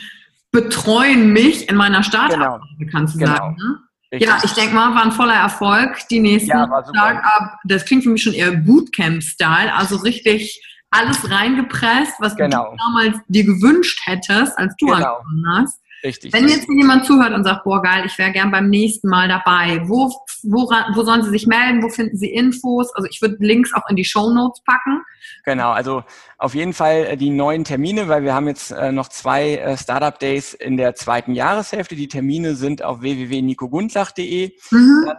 [0.52, 2.90] betreuen mich in meiner Startup, genau.
[2.90, 3.36] kannst du genau.
[3.36, 3.56] sagen.
[3.56, 4.18] Ne?
[4.18, 5.96] Ja, ich denke mal, war ein voller Erfolg.
[6.10, 10.60] Die nächsten ja, Startup, das klingt für mich schon eher Bootcamp-Style, also richtig
[10.90, 12.72] alles reingepresst, was genau.
[12.72, 14.96] du damals dir gewünscht hättest, als du genau.
[14.96, 15.80] angefangen hast.
[16.02, 16.32] Richtig.
[16.32, 19.82] Wenn jetzt jemand zuhört und sagt, boah, geil, ich wäre gern beim nächsten Mal dabei,
[19.86, 20.10] wo,
[20.42, 22.90] wo, wo sollen sie sich melden, wo finden sie Infos?
[22.94, 25.02] Also ich würde Links auch in die Show Notes packen.
[25.44, 26.02] Genau, also
[26.38, 29.76] auf jeden Fall äh, die neuen Termine, weil wir haben jetzt äh, noch zwei äh,
[29.76, 31.96] Startup Days in der zweiten Jahreshälfte.
[31.96, 34.52] Die Termine sind auf www.nikogundlach.de.
[34.70, 35.12] Mhm.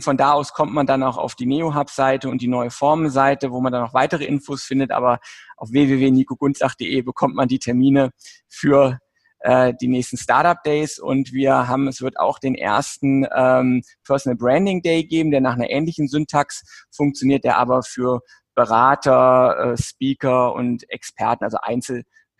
[0.00, 3.60] Von da aus kommt man dann auch auf die NeoHub-Seite und die neue Formen-Seite, wo
[3.60, 4.90] man dann noch weitere Infos findet.
[4.90, 5.18] Aber
[5.56, 8.10] auf www.nikogundlach.de bekommt man die Termine
[8.48, 8.98] für
[9.40, 14.36] äh, die nächsten Startup Days und wir haben, es wird auch den ersten ähm, Personal
[14.36, 18.22] Branding Day geben, der nach einer ähnlichen Syntax funktioniert, der aber für
[18.54, 21.58] Berater, äh, Speaker und Experten, also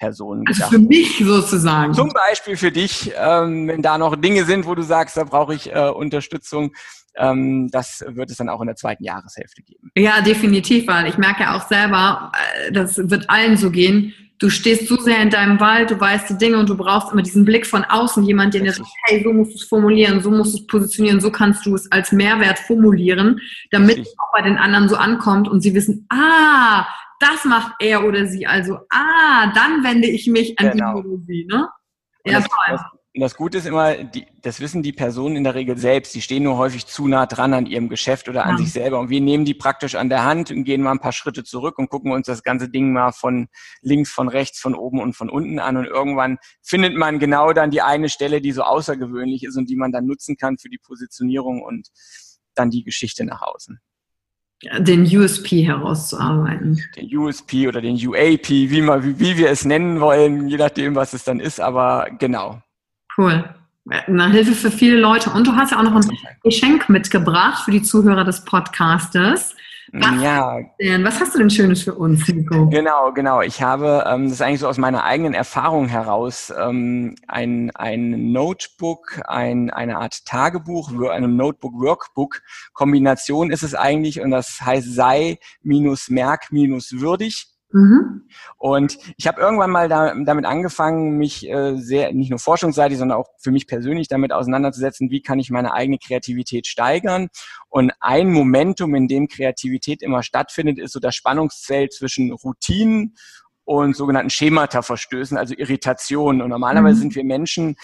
[0.05, 0.45] Einzelpersonen.
[0.47, 1.95] Also für mich sozusagen.
[1.95, 5.55] Zum Beispiel für dich, ähm, wenn da noch Dinge sind, wo du sagst, da brauche
[5.55, 6.73] ich äh, Unterstützung.
[7.17, 9.91] Ähm, das wird es dann auch in der zweiten Jahreshälfte geben.
[9.97, 12.33] Ja, definitiv, weil ich merke ja auch selber,
[12.67, 16.29] äh, das wird allen so gehen du stehst so sehr in deinem Wald, du weißt
[16.31, 19.23] die Dinge und du brauchst immer diesen Blick von außen, jemand, der dir sagt, hey,
[19.23, 22.13] so musst du es formulieren, so musst du es positionieren, so kannst du es als
[22.13, 23.41] Mehrwert formulieren,
[23.71, 26.87] damit es auch bei den anderen so ankommt und sie wissen, ah,
[27.25, 30.99] das macht er oder sie, also ah, dann wende ich mich an genau.
[30.99, 31.69] ihn oder sie, ne?
[32.27, 32.79] Ja, toll.
[33.17, 36.17] Und das Gute ist immer, die, das wissen die Personen in der Regel selbst.
[36.17, 38.57] Die stehen nur häufig zu nah dran an ihrem Geschäft oder an ja.
[38.59, 38.99] sich selber.
[38.99, 41.79] Und wir nehmen die praktisch an der Hand und gehen mal ein paar Schritte zurück
[41.79, 43.47] und gucken uns das ganze Ding mal von
[43.83, 45.77] links, von rechts, von oben und von unten an.
[45.77, 49.77] Und irgendwann findet man genau dann die eine Stelle, die so außergewöhnlich ist und die
[49.77, 51.91] man dann nutzen kann für die Positionierung und
[52.57, 53.81] dann die Geschichte nach außen.
[54.79, 56.81] Den USP herauszuarbeiten.
[56.97, 60.95] Den USP oder den UAP, wie, man, wie, wie wir es nennen wollen, je nachdem,
[60.95, 61.61] was es dann ist.
[61.61, 62.61] Aber genau,
[63.17, 63.45] Cool.
[63.89, 65.31] Eine Hilfe für viele Leute.
[65.31, 69.55] Und du hast ja auch noch ein Geschenk mitgebracht für die Zuhörer des Podcastes.
[69.93, 70.61] Was, ja.
[70.81, 72.69] Denn, was hast du denn Schönes für uns, Nico?
[72.69, 73.43] Genau, genau.
[73.43, 78.33] Ich habe, ähm, das ist eigentlich so aus meiner eigenen Erfahrung heraus, ähm, ein, ein
[78.33, 87.54] Notebook, ein, eine Art Tagebuch, eine Notebook-Workbook-Kombination ist es eigentlich und das heißt sei-merk-würdig.
[87.75, 88.23] Mhm.
[88.57, 93.19] Und ich habe irgendwann mal da, damit angefangen, mich äh, sehr, nicht nur forschungsseitig, sondern
[93.19, 97.29] auch für mich persönlich damit auseinanderzusetzen, wie kann ich meine eigene Kreativität steigern.
[97.69, 103.17] Und ein Momentum, in dem Kreativität immer stattfindet, ist so das Spannungsfeld zwischen Routinen
[103.65, 106.43] und sogenannten Schemata-Verstößen, also Irritationen.
[106.43, 107.01] Und normalerweise mhm.
[107.01, 107.75] sind wir Menschen,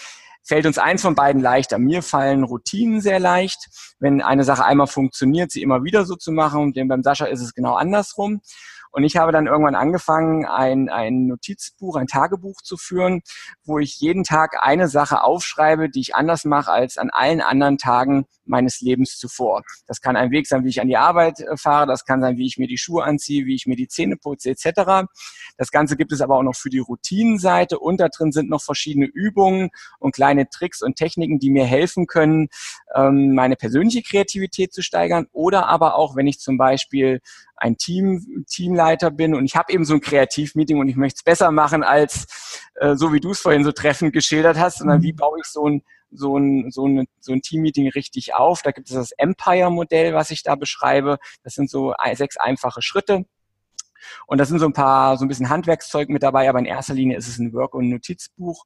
[0.41, 1.79] fällt uns eins von beiden leichter.
[1.79, 3.67] Mir fallen Routinen sehr leicht.
[3.99, 6.61] Wenn eine Sache einmal funktioniert, sie immer wieder so zu machen.
[6.61, 8.39] Und beim Sascha ist es genau andersrum.
[8.91, 13.21] Und ich habe dann irgendwann angefangen, ein, ein Notizbuch, ein Tagebuch zu führen,
[13.63, 17.77] wo ich jeden Tag eine Sache aufschreibe, die ich anders mache als an allen anderen
[17.77, 19.63] Tagen meines Lebens zuvor.
[19.87, 22.37] Das kann ein Weg sein, wie ich an die Arbeit äh, fahre, das kann sein,
[22.37, 25.07] wie ich mir die Schuhe anziehe, wie ich mir die Zähne putze etc.
[25.57, 28.61] Das Ganze gibt es aber auch noch für die Routinenseite und da drin sind noch
[28.61, 29.69] verschiedene Übungen
[29.99, 32.49] und kleine Tricks und Techniken, die mir helfen können,
[32.93, 37.21] ähm, meine persönliche Kreativität zu steigern oder aber auch, wenn ich zum Beispiel
[37.61, 41.23] ein Team, Teamleiter bin und ich habe eben so ein Kreativmeeting und ich möchte es
[41.23, 45.13] besser machen als äh, so wie du es vorhin so treffend geschildert hast, sondern wie
[45.13, 45.83] baue ich so ein
[46.13, 48.63] so ein, so ein, so ein Teammeeting richtig auf.
[48.63, 51.19] Da gibt es das Empire-Modell, was ich da beschreibe.
[51.43, 53.23] Das sind so sechs einfache Schritte.
[54.27, 56.95] Und da sind so ein paar, so ein bisschen Handwerkszeug mit dabei, aber in erster
[56.95, 58.65] Linie ist es ein Work- und Notizbuch.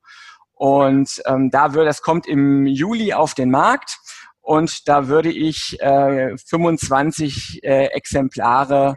[0.54, 4.00] Und ähm, da wird, das kommt im Juli auf den Markt
[4.46, 8.96] und da würde ich äh, 25 äh, Exemplare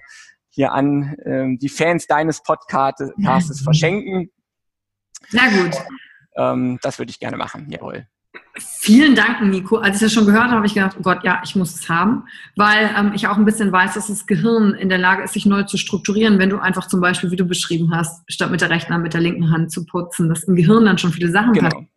[0.50, 3.64] hier an äh, die Fans deines Podcastes mhm.
[3.64, 4.30] verschenken.
[5.30, 5.76] Sehr gut.
[6.36, 8.06] Ähm, das würde ich gerne machen, jawohl.
[8.58, 9.76] Vielen Dank, Nico.
[9.78, 11.88] Als ich das schon gehört habe, habe ich gedacht, oh Gott, ja, ich muss es
[11.88, 12.24] haben,
[12.56, 15.46] weil ähm, ich auch ein bisschen weiß, dass das Gehirn in der Lage ist, sich
[15.46, 18.70] neu zu strukturieren, wenn du einfach zum Beispiel, wie du beschrieben hast, statt mit der
[18.70, 21.52] rechten Hand mit der linken Hand zu putzen, dass im Gehirn dann schon viele Sachen
[21.52, 21.68] genau.
[21.70, 21.88] passieren.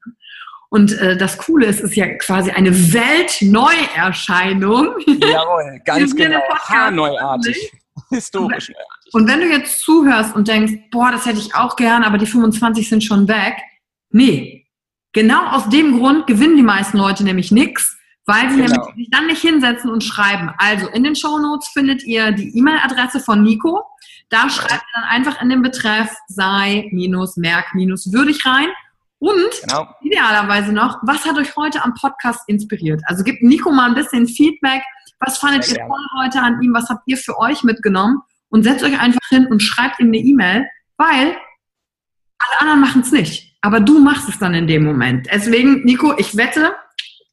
[0.74, 4.96] Und äh, das Coole ist, es ist ja quasi eine Weltneuerscheinung.
[5.06, 6.40] Jawohl, ganz genau.
[6.50, 7.74] Haarneuartig.
[8.10, 9.14] Historisch neuartig.
[9.14, 12.26] Und wenn du jetzt zuhörst und denkst, boah, das hätte ich auch gern, aber die
[12.26, 13.58] 25 sind schon weg.
[14.12, 14.66] Nee.
[15.12, 18.72] Genau aus dem Grund gewinnen die meisten Leute nämlich nichts, weil sie genau.
[18.72, 20.52] nämlich sich dann nicht hinsetzen und schreiben.
[20.58, 23.84] Also in den Show Notes findet ihr die E-Mail-Adresse von Nico.
[24.30, 28.70] Da schreibt ihr dann einfach in den Betreff sei-merk-würdig rein
[29.22, 29.88] und genau.
[30.02, 33.04] idealerweise noch, was hat euch heute am Podcast inspiriert?
[33.06, 34.82] Also gebt Nico mal ein bisschen Feedback.
[35.20, 36.74] Was fandet Sehr ihr toll heute an ihm?
[36.74, 38.24] Was habt ihr für euch mitgenommen?
[38.50, 40.68] Und setzt euch einfach hin und schreibt ihm eine E-Mail,
[40.98, 43.56] weil alle anderen machen es nicht.
[43.62, 45.28] Aber du machst es dann in dem Moment.
[45.32, 46.74] Deswegen, Nico, ich wette,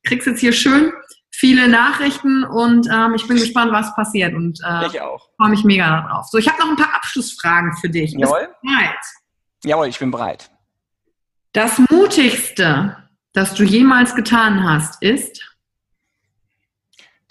[0.05, 0.93] kriegst jetzt hier schön
[1.31, 4.35] viele Nachrichten und ähm, ich bin gespannt, was passiert.
[4.35, 5.31] Und äh, ich auch.
[5.37, 6.27] freue mich mega darauf.
[6.27, 8.13] So, ich habe noch ein paar Abschlussfragen für dich.
[8.13, 8.49] Jawohl.
[8.63, 8.99] bereit?
[9.65, 10.51] Jawohl, ich bin bereit.
[11.59, 12.97] Das Mutigste,
[13.33, 15.57] das du jemals getan hast, ist?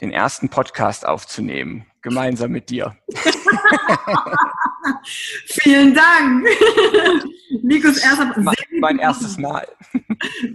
[0.02, 2.98] Den ersten Podcast aufzunehmen, gemeinsam mit dir.
[5.46, 6.46] Vielen Dank.
[7.64, 9.66] Nikos erster mein, mein erstes Mal.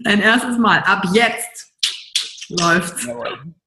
[0.05, 0.81] Dein erstes Mal.
[0.81, 1.73] Ab jetzt
[2.51, 3.09] läuft's.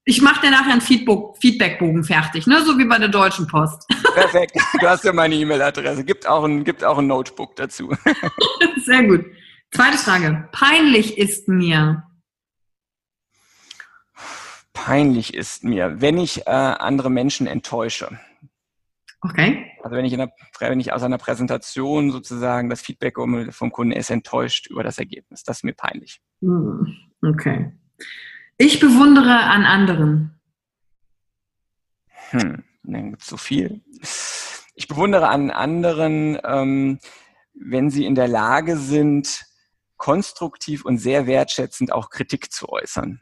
[0.04, 2.64] Ich mache dir nachher einen Feedbackbogen fertig, ne?
[2.64, 3.88] so wie bei der Deutschen Post.
[4.14, 4.56] Perfekt.
[4.80, 6.04] Du hast ja meine E-Mail-Adresse.
[6.04, 7.92] Gibt auch ein, gibt auch ein Notebook dazu.
[8.86, 9.26] Sehr gut.
[9.72, 10.50] Zweite Frage.
[10.52, 12.04] Peinlich ist mir.
[14.74, 18.20] Peinlich ist mir, wenn ich äh, andere Menschen enttäusche.
[19.22, 19.72] Okay.
[19.82, 24.12] Also wenn ich, der, wenn ich aus einer Präsentation sozusagen das Feedback vom Kunden ist
[24.12, 25.44] enttäuscht über das Ergebnis.
[25.44, 26.22] Das ist mir peinlich.
[26.42, 27.72] Hm, okay.
[28.58, 30.40] Ich bewundere an anderen.
[32.30, 33.82] Hm, dann gibt es so viel.
[34.76, 37.00] Ich bewundere an anderen, ähm,
[37.54, 39.46] wenn sie in der Lage sind,
[40.06, 43.22] konstruktiv und sehr wertschätzend auch Kritik zu äußern.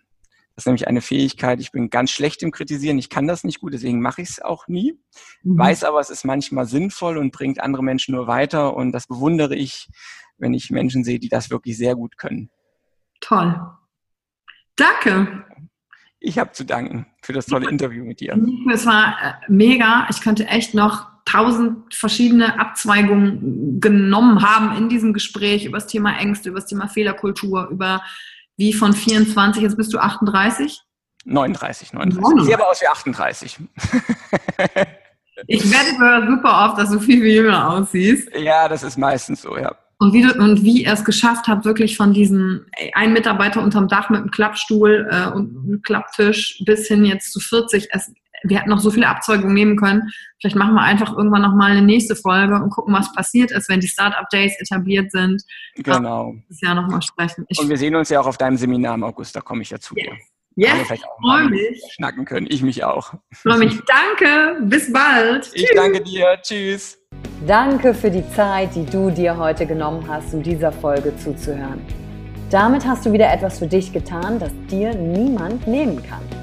[0.53, 3.61] Das ist nämlich eine Fähigkeit, ich bin ganz schlecht im Kritisieren, ich kann das nicht
[3.61, 4.99] gut, deswegen mache ich es auch nie.
[5.43, 5.57] Mhm.
[5.57, 9.55] Weiß aber, es ist manchmal sinnvoll und bringt andere Menschen nur weiter und das bewundere
[9.55, 9.87] ich,
[10.37, 12.49] wenn ich Menschen sehe, die das wirklich sehr gut können.
[13.21, 13.55] Toll.
[14.75, 15.45] Danke.
[16.19, 18.37] Ich habe zu danken für das tolle Interview mit dir.
[18.73, 20.05] Es war äh, mega.
[20.09, 26.17] Ich könnte echt noch tausend verschiedene Abzweigungen genommen haben in diesem Gespräch über das Thema
[26.17, 28.01] Ängste, über das Thema Fehlerkultur, über
[28.57, 30.81] wie von 24, jetzt bist du 38?
[31.25, 32.37] 39, 39.
[32.37, 33.57] Ich sehe aber aus wie 38.
[35.47, 38.29] ich werde super oft, dass du viel, viel jünger aussiehst.
[38.35, 39.75] Ja, das ist meistens so, ja.
[39.99, 43.87] Und wie, du, und wie er es geschafft hat, wirklich von diesem ein Mitarbeiter unterm
[43.87, 47.87] Dach mit einem Klappstuhl äh, und einem Klapptisch bis hin jetzt zu 40.
[47.91, 48.11] Es,
[48.43, 50.11] wir hätten noch so viele Abzeugungen nehmen können.
[50.39, 53.79] Vielleicht machen wir einfach irgendwann nochmal eine nächste Folge und gucken, was passiert ist, wenn
[53.79, 55.43] die Startup Days etabliert sind.
[55.75, 56.35] Genau.
[56.49, 57.45] Das Jahr nochmal sprechen.
[57.47, 59.69] Ich und wir sehen uns ja auch auf deinem Seminar im August, da komme ich
[59.69, 60.17] ja zu dir.
[60.55, 61.81] Ja, yes, freue mich.
[61.93, 62.45] Schnacken können.
[62.47, 63.15] Ich mich auch.
[63.31, 63.79] Freue mich.
[63.87, 64.61] Danke.
[64.65, 65.49] Bis bald.
[65.53, 65.75] Ich Tschüss.
[65.75, 66.37] danke dir.
[66.43, 66.99] Tschüss.
[67.47, 71.81] Danke für die Zeit, die du dir heute genommen hast, um dieser Folge zuzuhören.
[72.51, 76.42] Damit hast du wieder etwas für dich getan, das dir niemand nehmen kann.